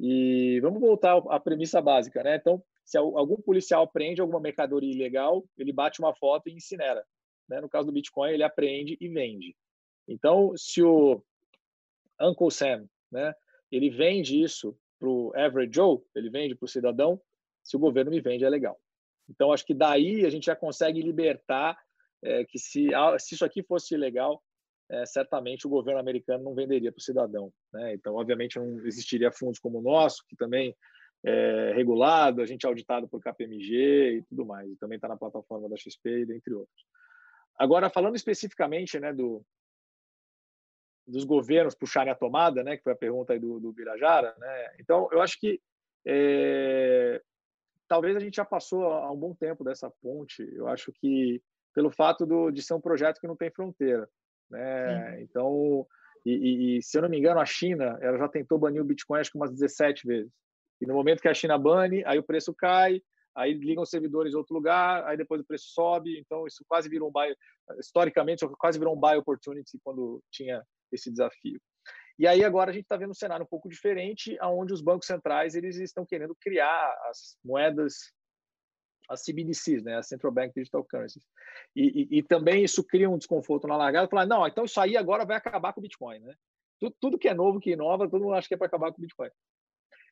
[0.00, 2.36] E vamos voltar à premissa básica, né?
[2.36, 7.04] Então, se algum policial apreende alguma mercadoria ilegal, ele bate uma foto e incinera.
[7.46, 7.60] Né?
[7.60, 9.54] No caso do Bitcoin, ele apreende e vende.
[10.06, 11.22] Então, se o
[12.18, 13.34] Uncle Sam, né,
[13.70, 17.20] ele vende isso para o average Joe, ele vende para o cidadão,
[17.62, 18.78] se o governo me vende, é legal.
[19.28, 21.78] Então, acho que daí a gente já consegue libertar
[22.22, 22.88] é, que se,
[23.18, 24.42] se isso aqui fosse ilegal,
[24.90, 27.52] é, certamente o governo americano não venderia para o cidadão.
[27.72, 27.94] Né?
[27.94, 30.74] Então, obviamente, não existiria fundos como o nosso, que também
[31.24, 34.70] é, regulado, a gente é auditado por KPMG e tudo mais.
[34.70, 36.86] E também está na plataforma da XP, dentre outros.
[37.58, 39.44] Agora, falando especificamente né, do,
[41.08, 44.74] dos governos puxarem a tomada, né, que foi a pergunta aí do, do Birajara, né?
[44.78, 45.60] Então, eu acho que
[46.06, 47.20] é,
[47.88, 50.46] talvez a gente já passou há um bom tempo dessa ponte.
[50.54, 51.42] Eu acho que
[51.74, 54.08] pelo fato do, de ser um projeto que não tem fronteira,
[54.50, 55.16] né?
[55.16, 55.22] Sim.
[55.22, 55.86] Então,
[56.26, 59.20] e, e, se eu não me engano, a China ela já tentou banir o Bitcoin
[59.20, 60.32] acho que umas 17 vezes.
[60.80, 63.02] E no momento que a China bane, aí o preço cai,
[63.34, 66.18] aí ligam os servidores em outro lugar, aí depois o preço sobe.
[66.18, 67.34] Então, isso quase virou um buy,
[67.78, 71.60] historicamente, quase virou um buy opportunity quando tinha esse desafio.
[72.18, 75.06] E aí agora a gente está vendo um cenário um pouco diferente, onde os bancos
[75.06, 78.12] centrais eles estão querendo criar as moedas,
[79.08, 81.24] as CBDCs, né, as Central Bank Digital Currencies.
[81.76, 84.96] E, e, e também isso cria um desconforto na largada, falar, não, então isso aí
[84.96, 86.34] agora vai acabar com o Bitcoin, né?
[86.80, 88.98] Tudo, tudo que é novo, que inova, todo mundo acha que é para acabar com
[88.98, 89.30] o Bitcoin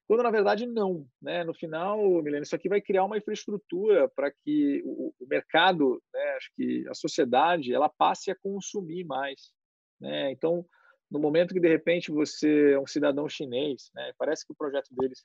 [0.06, 1.06] quando na verdade não.
[1.20, 1.44] Né?
[1.44, 6.34] No final, Milena, isso aqui vai criar uma infraestrutura para que o, o mercado, né,
[6.36, 9.52] acho que a sociedade, ela passe a consumir mais.
[10.00, 10.30] Né?
[10.30, 10.66] Então,
[11.10, 14.88] no momento que de repente você é um cidadão chinês, né, parece que o projeto
[14.90, 15.24] deles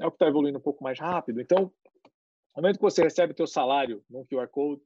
[0.00, 1.40] é o que está evoluindo um pouco mais rápido.
[1.40, 1.72] Então,
[2.54, 4.82] no momento que você recebe teu salário num QR Code,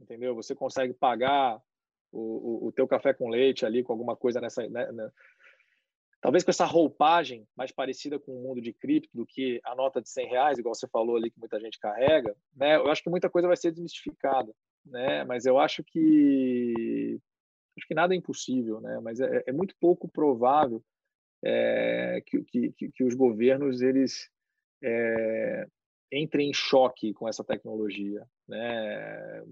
[0.00, 0.34] entendeu?
[0.34, 1.60] Você consegue pagar
[2.10, 5.10] o, o, o teu café com leite ali com alguma coisa nessa, né, né
[6.20, 10.00] talvez com essa roupagem mais parecida com o mundo de cripto do que a nota
[10.00, 12.76] de 100 reais, igual você falou ali que muita gente carrega, né?
[12.76, 14.50] Eu acho que muita coisa vai ser desmistificada,
[14.86, 15.24] né?
[15.24, 17.20] Mas eu acho que
[17.76, 18.98] acho que nada é impossível, né?
[19.02, 20.82] Mas é, é muito pouco provável
[21.42, 24.30] é, que, que, que, os governos eles
[24.82, 25.66] é,
[26.12, 29.44] entrem em choque com essa tecnologia, né?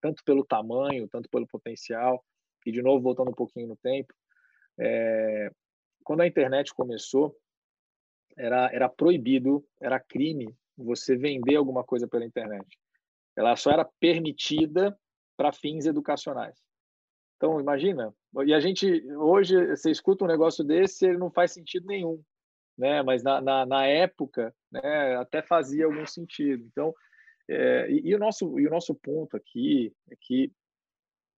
[0.00, 2.24] Tanto pelo tamanho, tanto pelo potencial.
[2.66, 4.12] E de novo voltando um pouquinho no tempo,
[4.78, 5.50] é,
[6.04, 7.34] quando a internet começou,
[8.36, 12.78] era, era proibido, era crime você vender alguma coisa pela internet.
[13.36, 14.98] Ela só era permitida
[15.36, 16.67] para fins educacionais.
[17.38, 18.12] Então, imagina,
[18.44, 22.20] e a gente, hoje, você escuta um negócio desse, ele não faz sentido nenhum,
[22.76, 23.02] né?
[23.02, 26.66] Mas na, na, na época, né, até fazia algum sentido.
[26.70, 26.92] Então,
[27.48, 30.52] é, e, e, o nosso, e o nosso ponto aqui é que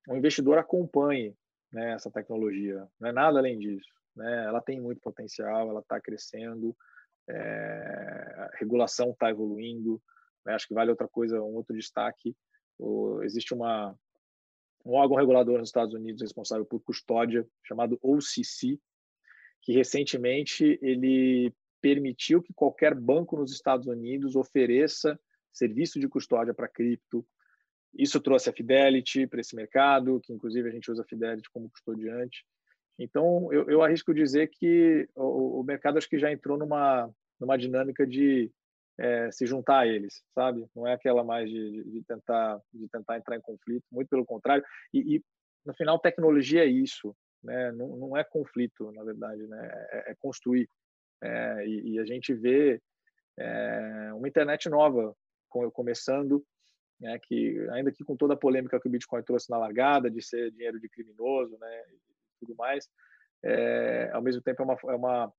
[0.09, 1.37] o investidor acompanhe
[1.71, 4.45] né, essa tecnologia, não é nada além disso né?
[4.45, 6.77] Ela tem muito potencial, ela está crescendo,
[7.29, 7.35] é,
[8.39, 10.01] a regulação está evoluindo.
[10.45, 10.55] Né?
[10.55, 12.37] Acho que vale outra coisa, um outro destaque.
[12.79, 13.95] O, existe uma
[14.85, 18.79] um órgão regulador nos Estados Unidos responsável por custódia chamado OCC,
[19.63, 25.19] que recentemente ele permitiu que qualquer banco nos Estados Unidos ofereça
[25.53, 27.27] serviço de custódia para cripto.
[27.93, 31.71] Isso trouxe a Fidelity para esse mercado, que inclusive a gente usa a Fidelity como
[31.71, 32.45] custodiante.
[32.99, 37.11] Então, eu, eu arrisco dizer que o, o, mercado acho que já entrou numa,
[37.41, 38.53] numa dinâmica de
[39.01, 40.67] é, se juntar a eles, sabe?
[40.77, 44.63] Não é aquela mais de, de, tentar, de tentar entrar em conflito, muito pelo contrário.
[44.93, 45.25] E, e
[45.65, 47.73] no final, tecnologia é isso, né?
[47.73, 49.71] Não, não é conflito, na verdade, né?
[49.91, 50.69] É, é construir.
[51.23, 52.81] É, e, e, a gente vê
[53.39, 55.17] é, uma internet nova
[55.73, 56.45] começando,
[57.01, 57.19] né?
[57.23, 60.51] Que ainda que com toda a polêmica que o Bitcoin trouxe na largada de ser
[60.51, 61.85] dinheiro de criminoso, né?
[62.39, 62.89] tudo mais,
[63.45, 65.33] é, ao mesmo tempo é uma, é uma,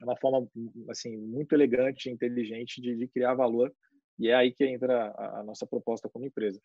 [0.00, 0.48] é uma forma
[0.88, 3.72] assim muito elegante e inteligente de, de criar valor
[4.18, 6.60] e é aí que entra a, a nossa proposta como empresa.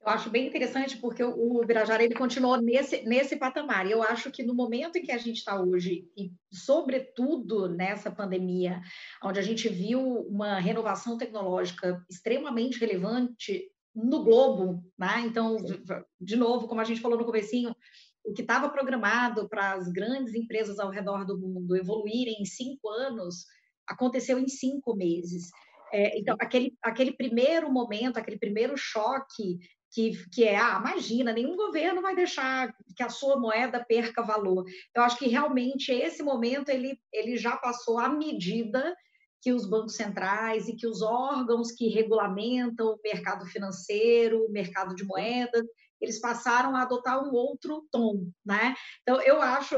[0.00, 3.86] Eu acho bem interessante porque o Birajara ele continuou nesse, nesse patamar.
[3.86, 8.10] E eu acho que no momento em que a gente está hoje, e sobretudo nessa
[8.10, 8.80] pandemia,
[9.22, 15.24] onde a gente viu uma renovação tecnológica extremamente relevante no globo, né?
[15.26, 15.56] Então,
[16.20, 17.74] de novo, como a gente falou no comecinho,
[18.24, 22.88] o que estava programado para as grandes empresas ao redor do mundo evoluírem em cinco
[22.90, 23.44] anos
[23.86, 25.50] aconteceu em cinco meses.
[25.92, 29.58] É, então, aquele, aquele primeiro momento, aquele primeiro choque
[29.90, 34.64] que, que é, ah, imagina, nenhum governo vai deixar que a sua moeda perca valor.
[34.94, 38.94] Eu acho que realmente esse momento ele, ele já passou à medida
[39.40, 44.94] que os bancos centrais e que os órgãos que regulamentam o mercado financeiro, o mercado
[44.94, 45.64] de moedas,
[46.00, 48.74] eles passaram a adotar um outro tom, né?
[49.02, 49.76] Então, eu acho,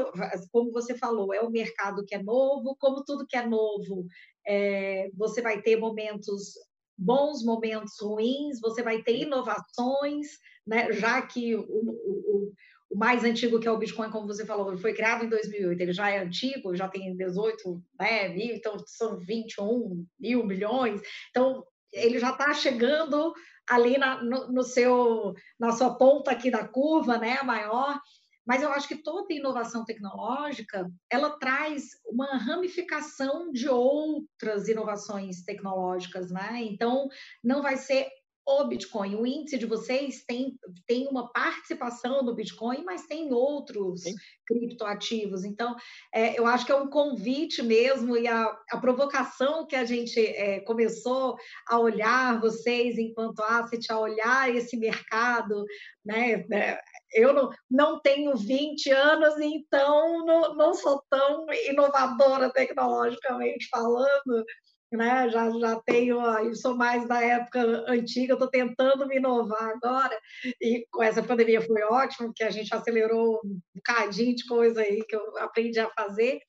[0.51, 4.05] como você falou, é um mercado que é novo, como tudo que é novo,
[4.47, 6.53] é, você vai ter momentos
[6.97, 10.27] bons, momentos ruins, você vai ter inovações,
[10.65, 10.91] né?
[10.93, 12.53] Já que o, o,
[12.91, 15.93] o mais antigo que é o Bitcoin, como você falou, foi criado em 2008, ele
[15.93, 22.19] já é antigo, já tem 18 né, mil, então são 21 mil milhões, então ele
[22.19, 23.33] já está chegando
[23.69, 27.99] ali na, no, no, seu, na sua ponta aqui da curva, né, maior,
[28.45, 36.31] mas eu acho que toda inovação tecnológica ela traz uma ramificação de outras inovações tecnológicas,
[36.31, 36.57] né?
[36.61, 37.07] Então
[37.43, 38.09] não vai ser
[38.45, 39.15] o Bitcoin.
[39.15, 44.15] O índice de vocês tem, tem uma participação do Bitcoin, mas tem outros Sim.
[44.45, 45.43] criptoativos.
[45.43, 45.75] Então,
[46.13, 50.19] é, eu acho que é um convite mesmo e a, a provocação que a gente
[50.19, 51.37] é, começou
[51.67, 55.63] a olhar vocês enquanto asset, a olhar esse mercado,
[56.03, 56.45] né?
[56.51, 56.79] É,
[57.13, 64.45] eu não, não tenho 20 anos, então não, não sou tão inovadora tecnologicamente falando,
[64.91, 65.29] né?
[65.29, 70.17] Já, já tenho, eu sou mais da época antiga, estou tentando me inovar agora,
[70.59, 75.03] e com essa pandemia foi ótimo, porque a gente acelerou um bocadinho de coisa aí
[75.05, 76.39] que eu aprendi a fazer,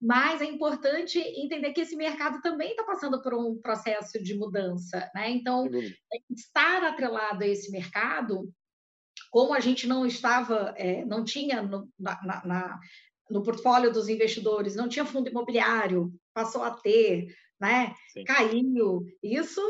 [0.00, 5.10] mas é importante entender que esse mercado também está passando por um processo de mudança,
[5.14, 5.30] né?
[5.30, 5.68] Então,
[6.30, 8.52] estar atrelado a esse mercado,
[9.30, 12.80] como a gente não estava, é, não tinha no, na, na,
[13.30, 17.94] no portfólio dos investidores, não tinha fundo imobiliário, passou a ter, né?
[18.12, 18.24] Sim.
[18.24, 19.02] Caiu.
[19.22, 19.60] Isso,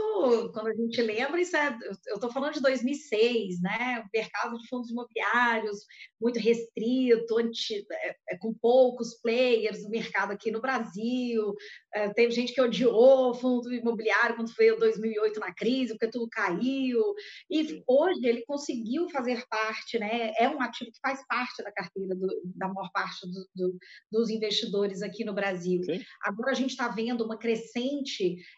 [0.53, 1.77] quando a gente lembra, isso é,
[2.09, 4.05] eu estou falando de 2006, né?
[4.05, 5.85] O mercado de fundos imobiliários
[6.21, 11.55] muito restrito, anti, é, é, com poucos players no mercado aqui no Brasil.
[11.95, 16.29] É, teve gente que odiou o fundo imobiliário quando foi 2008 na crise, porque tudo
[16.29, 17.01] caiu.
[17.49, 17.83] E Sim.
[17.87, 20.33] hoje ele conseguiu fazer parte, né?
[20.39, 22.27] É um ativo que faz parte da carteira do,
[22.57, 23.79] da maior parte do, do,
[24.11, 25.83] dos investidores aqui no Brasil.
[25.85, 26.03] Sim.
[26.23, 27.76] Agora a gente está vendo uma crescente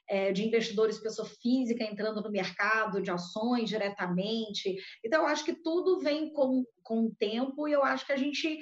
[0.09, 4.77] é, de investidores pessoa física entrando no mercado de ações diretamente.
[5.05, 8.17] Então, eu acho que tudo vem com, com o tempo e eu acho que a
[8.17, 8.59] gente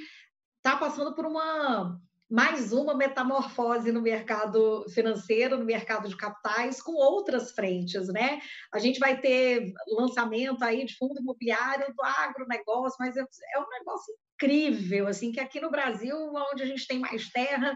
[0.58, 6.92] está passando por uma mais uma metamorfose no mercado financeiro, no mercado de capitais, com
[6.92, 8.40] outras frentes, né?
[8.72, 13.68] A gente vai ter lançamento aí de fundo imobiliário do agronegócio, mas é, é um
[13.78, 16.16] negócio incrível, assim, que aqui no Brasil,
[16.52, 17.74] onde a gente tem mais terra,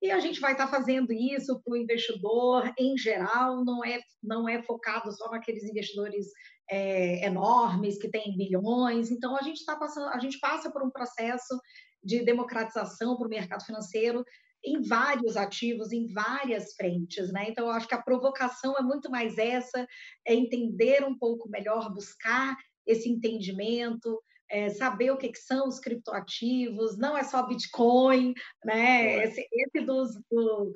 [0.00, 4.48] e a gente vai estar fazendo isso para o investidor em geral, não é, não
[4.48, 6.26] é focado só naqueles investidores
[6.70, 9.10] é, enormes que têm bilhões.
[9.10, 11.58] Então a gente está passando, a gente passa por um processo
[12.02, 14.24] de democratização para o mercado financeiro
[14.64, 17.48] em vários ativos, em várias frentes, né?
[17.48, 19.86] Então eu acho que a provocação é muito mais essa,
[20.26, 24.20] é entender um pouco melhor, buscar esse entendimento,
[24.50, 28.34] é, saber o que, que, são os criptoativos, não é só Bitcoin,
[28.64, 29.24] né?
[29.24, 30.74] Esse, esse dos, do,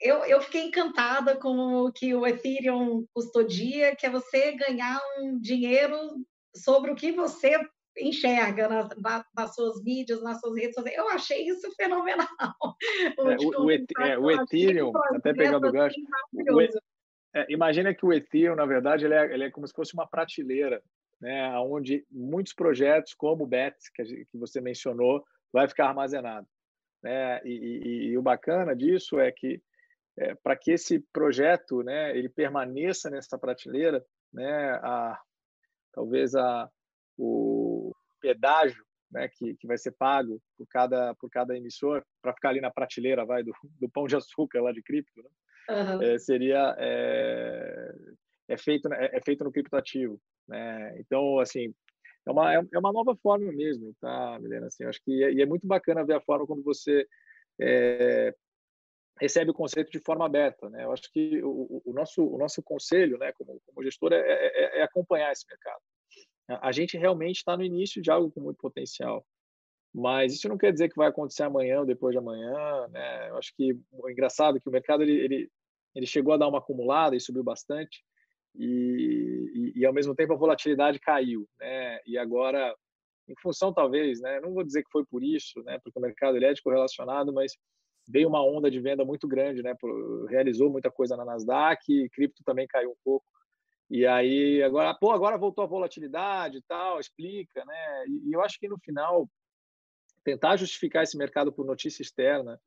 [0.00, 5.38] eu, eu fiquei encantada com o que o Ethereum custodia, que é você ganhar um
[5.38, 5.96] dinheiro
[6.54, 7.58] sobre o que você
[8.00, 8.88] enxerga nas,
[9.34, 10.98] nas, suas mídias, nas suas redes sociais.
[10.98, 12.28] Eu achei isso fenomenal.
[13.18, 15.96] É, o, o, é, o Ethereum, até pegando o gancho,
[17.34, 20.06] é, imagina que o Ethereum, na verdade, ele é, ele é como se fosse uma
[20.06, 20.82] prateleira
[21.20, 26.46] né, onde muitos projetos, como o BETS, que, que você mencionou, vai ficar armazenado.
[27.02, 27.40] Né?
[27.44, 29.62] E, e, e o bacana disso é que,
[30.16, 35.18] é, para que esse projeto né, ele permaneça nessa prateleira, né, a,
[35.92, 36.68] talvez a,
[37.16, 42.50] o pedágio né, que, que vai ser pago por cada, por cada emissor, para ficar
[42.50, 45.30] ali na prateleira vai do, do pão de açúcar lá de cripto, né?
[45.70, 46.02] uhum.
[46.02, 47.94] é, seria é,
[48.48, 50.20] é feito é, é feito no criptativo.
[50.48, 50.98] Né?
[50.98, 51.74] Então, assim,
[52.26, 54.66] é uma, é, é uma nova forma mesmo, tá, Milena?
[54.66, 57.06] Assim, acho que é, e é muito bacana ver a forma como você
[57.60, 58.34] é,
[59.20, 60.84] recebe o conceito de forma aberta, né?
[60.84, 64.78] Eu acho que o, o nosso o nosso conselho, né, como, como gestor, é, é,
[64.80, 65.80] é acompanhar esse mercado.
[66.62, 69.26] A gente realmente está no início de algo com muito potencial,
[69.94, 73.28] mas isso não quer dizer que vai acontecer amanhã ou depois de amanhã, né?
[73.28, 75.50] Eu acho que o engraçado é que o mercado ele, ele
[75.94, 78.04] ele chegou a dar uma acumulada e subiu bastante,
[78.54, 82.00] e, e, e, ao mesmo tempo a volatilidade caiu, né?
[82.06, 82.74] E agora,
[83.28, 84.40] em função talvez, né?
[84.40, 85.78] Não vou dizer que foi por isso, né?
[85.82, 87.56] Porque o mercado ele é correlacionado, mas
[88.08, 89.74] veio uma onda de venda muito grande, né?
[90.28, 93.26] Realizou muita coisa na Nasdaq, cripto também caiu um pouco.
[93.90, 98.04] E aí agora, pô, agora voltou a volatilidade e tal, explica, né?
[98.06, 99.28] E, e eu acho que no final
[100.24, 102.60] tentar justificar esse mercado por notícia externa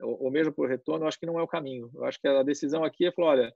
[0.00, 1.90] ou, ou mesmo por retorno, eu acho que não é o caminho.
[1.94, 3.54] Eu acho que a decisão aqui é falar, olha,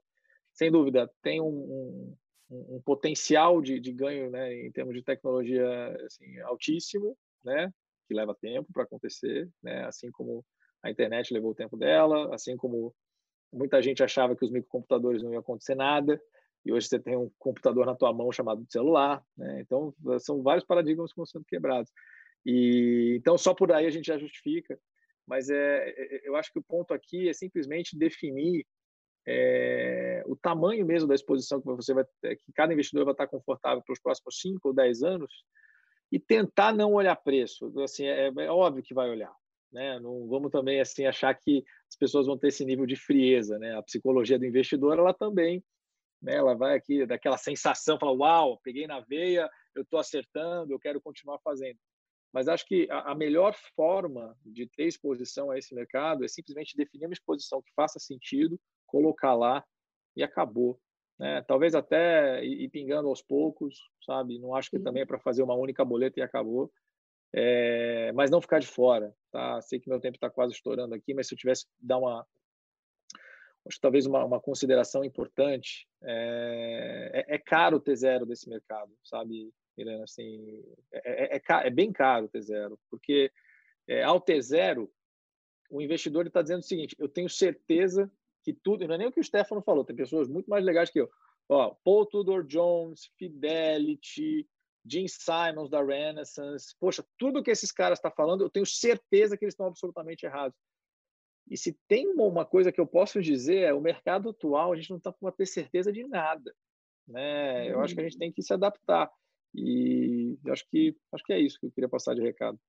[0.53, 2.15] sem dúvida, tem um,
[2.49, 5.67] um, um potencial de, de, ganho né, em termos de tecnologia
[6.05, 7.71] assim, altíssimo, né,
[8.07, 10.45] que leva tempo para acontecer, né, assim como
[10.83, 12.93] a internet levou o tempo dela, assim como
[13.51, 16.21] muita gente achava que os microcomputadores não iam acontecer nada,
[16.65, 19.61] e hoje você tem um computador na tua mão chamado celular, né?
[19.61, 21.91] então são vários paradigmas que estão sendo quebrados.
[22.45, 24.77] E então só por aí a gente já justifica,
[25.25, 28.65] mas é, é eu acho que o ponto aqui é simplesmente definir
[29.25, 33.81] é, o tamanho mesmo da exposição que você vai que cada investidor vai estar confortável
[33.83, 35.31] para os próximos 5 ou 10 anos
[36.11, 37.73] e tentar não olhar preço.
[37.81, 39.33] Assim, é, é óbvio que vai olhar.
[39.71, 39.99] Né?
[39.99, 43.75] Não vamos também assim achar que as pessoas vão ter esse nível de frieza, né?
[43.75, 45.63] A psicologia do investidor ela também,
[46.21, 46.35] né?
[46.35, 51.01] Ela vai aqui daquela sensação, fala, uau, peguei na veia, eu estou acertando, eu quero
[51.01, 51.79] continuar fazendo.
[52.31, 57.05] Mas acho que a, melhor forma de ter exposição a esse mercado é simplesmente definir
[57.05, 58.59] uma exposição que faça sentido,
[58.93, 59.65] colocar lá
[60.15, 60.79] e acabou.
[61.17, 61.41] Né?
[61.47, 64.37] Talvez até ir pingando aos poucos, sabe?
[64.37, 66.71] Não acho que também é para fazer uma única boleta e acabou.
[67.35, 69.59] É, mas não ficar de fora, tá?
[69.63, 72.23] Sei que meu tempo está quase estourando aqui, mas se eu tivesse dar uma,
[73.65, 78.91] acho que talvez uma, uma consideração importante, é, é, é caro ter zero desse mercado,
[79.03, 79.51] sabe?
[79.75, 83.31] Helena, assim, é, é, é, é bem caro ter zero, porque
[83.87, 84.91] é, ao ter zero,
[85.71, 88.11] o investidor está dizendo o seguinte: eu tenho certeza
[88.43, 90.89] que tudo, não é nem o que o Stefano falou, tem pessoas muito mais legais
[90.89, 91.09] que eu.
[91.49, 94.47] Ó, Paul Tudor Jones, Fidelity,
[94.85, 99.37] Jim Simons da Renaissance, poxa, tudo que esses caras estão tá falando, eu tenho certeza
[99.37, 100.57] que eles estão absolutamente errados.
[101.49, 104.89] E se tem uma coisa que eu posso dizer, é o mercado atual, a gente
[104.89, 106.53] não está com ter certeza de nada.
[107.07, 107.69] Né?
[107.69, 109.11] Eu acho que a gente tem que se adaptar.
[109.53, 112.59] E acho que acho que é isso que eu queria passar de recado.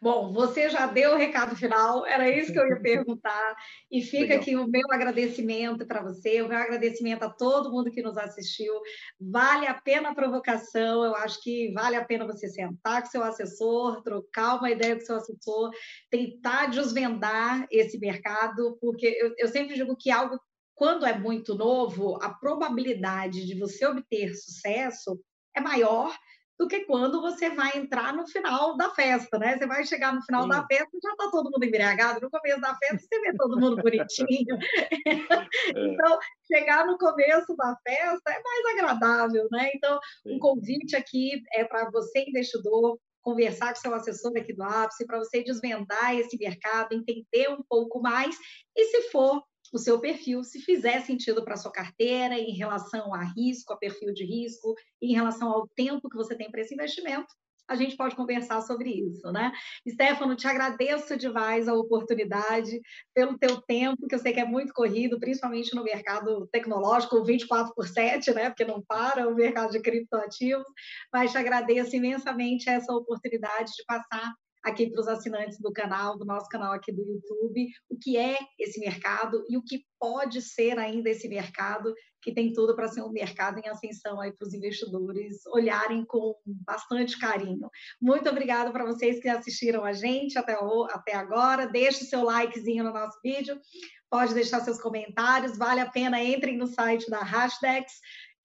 [0.00, 3.56] Bom, você já deu o recado final, era isso que eu ia perguntar.
[3.90, 4.38] E fica Legal.
[4.38, 8.72] aqui o meu agradecimento para você, o meu agradecimento a todo mundo que nos assistiu.
[9.20, 13.22] Vale a pena a provocação, eu acho que vale a pena você sentar com seu
[13.22, 15.70] assessor, trocar uma ideia com seu assessor,
[16.10, 20.38] tentar desvendar esse mercado, porque eu, eu sempre digo que algo,
[20.74, 25.18] quando é muito novo, a probabilidade de você obter sucesso
[25.54, 26.14] é maior
[26.58, 29.58] do que quando você vai entrar no final da festa, né?
[29.58, 30.48] Você vai chegar no final Sim.
[30.48, 32.20] da festa e já está todo mundo embriagado.
[32.20, 34.56] No começo da festa você vê todo mundo bonitinho.
[35.74, 35.86] É.
[35.86, 39.70] então, chegar no começo da festa é mais agradável, né?
[39.74, 40.36] Então, Sim.
[40.36, 45.18] um convite aqui é para você, investidor, conversar com seu assessor aqui do ápice, para
[45.18, 48.36] você desvendar esse mercado, entender um pouco mais.
[48.76, 49.42] E se for
[49.72, 54.12] o seu perfil, se fizer sentido para sua carteira em relação a risco, a perfil
[54.12, 57.34] de risco, em relação ao tempo que você tem para esse investimento,
[57.68, 59.52] a gente pode conversar sobre isso, né?
[59.88, 62.80] Stefano, te agradeço demais a oportunidade,
[63.12, 67.74] pelo teu tempo, que eu sei que é muito corrido, principalmente no mercado tecnológico, 24
[67.74, 68.50] por 7, né?
[68.50, 70.66] Porque não para o mercado de criptoativos,
[71.12, 74.32] mas te agradeço imensamente essa oportunidade de passar
[74.66, 78.36] aqui para os assinantes do canal, do nosso canal aqui do YouTube, o que é
[78.58, 83.02] esse mercado e o que pode ser ainda esse mercado, que tem tudo para ser
[83.02, 87.70] um mercado em ascensão aí para os investidores olharem com bastante carinho.
[88.02, 90.58] Muito obrigada para vocês que assistiram a gente até,
[90.90, 91.68] até agora.
[91.68, 93.60] Deixe seu likezinho no nosso vídeo,
[94.10, 97.92] pode deixar seus comentários, vale a pena, entrem no site da Hashdex,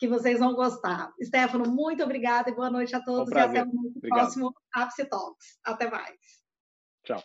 [0.02, 1.14] que vocês vão gostar.
[1.24, 3.32] Stefano, muito obrigada e boa noite a todos.
[3.32, 5.60] Um e até o próximo Apse Talks.
[5.64, 6.18] Até mais.
[7.04, 7.24] Tchau.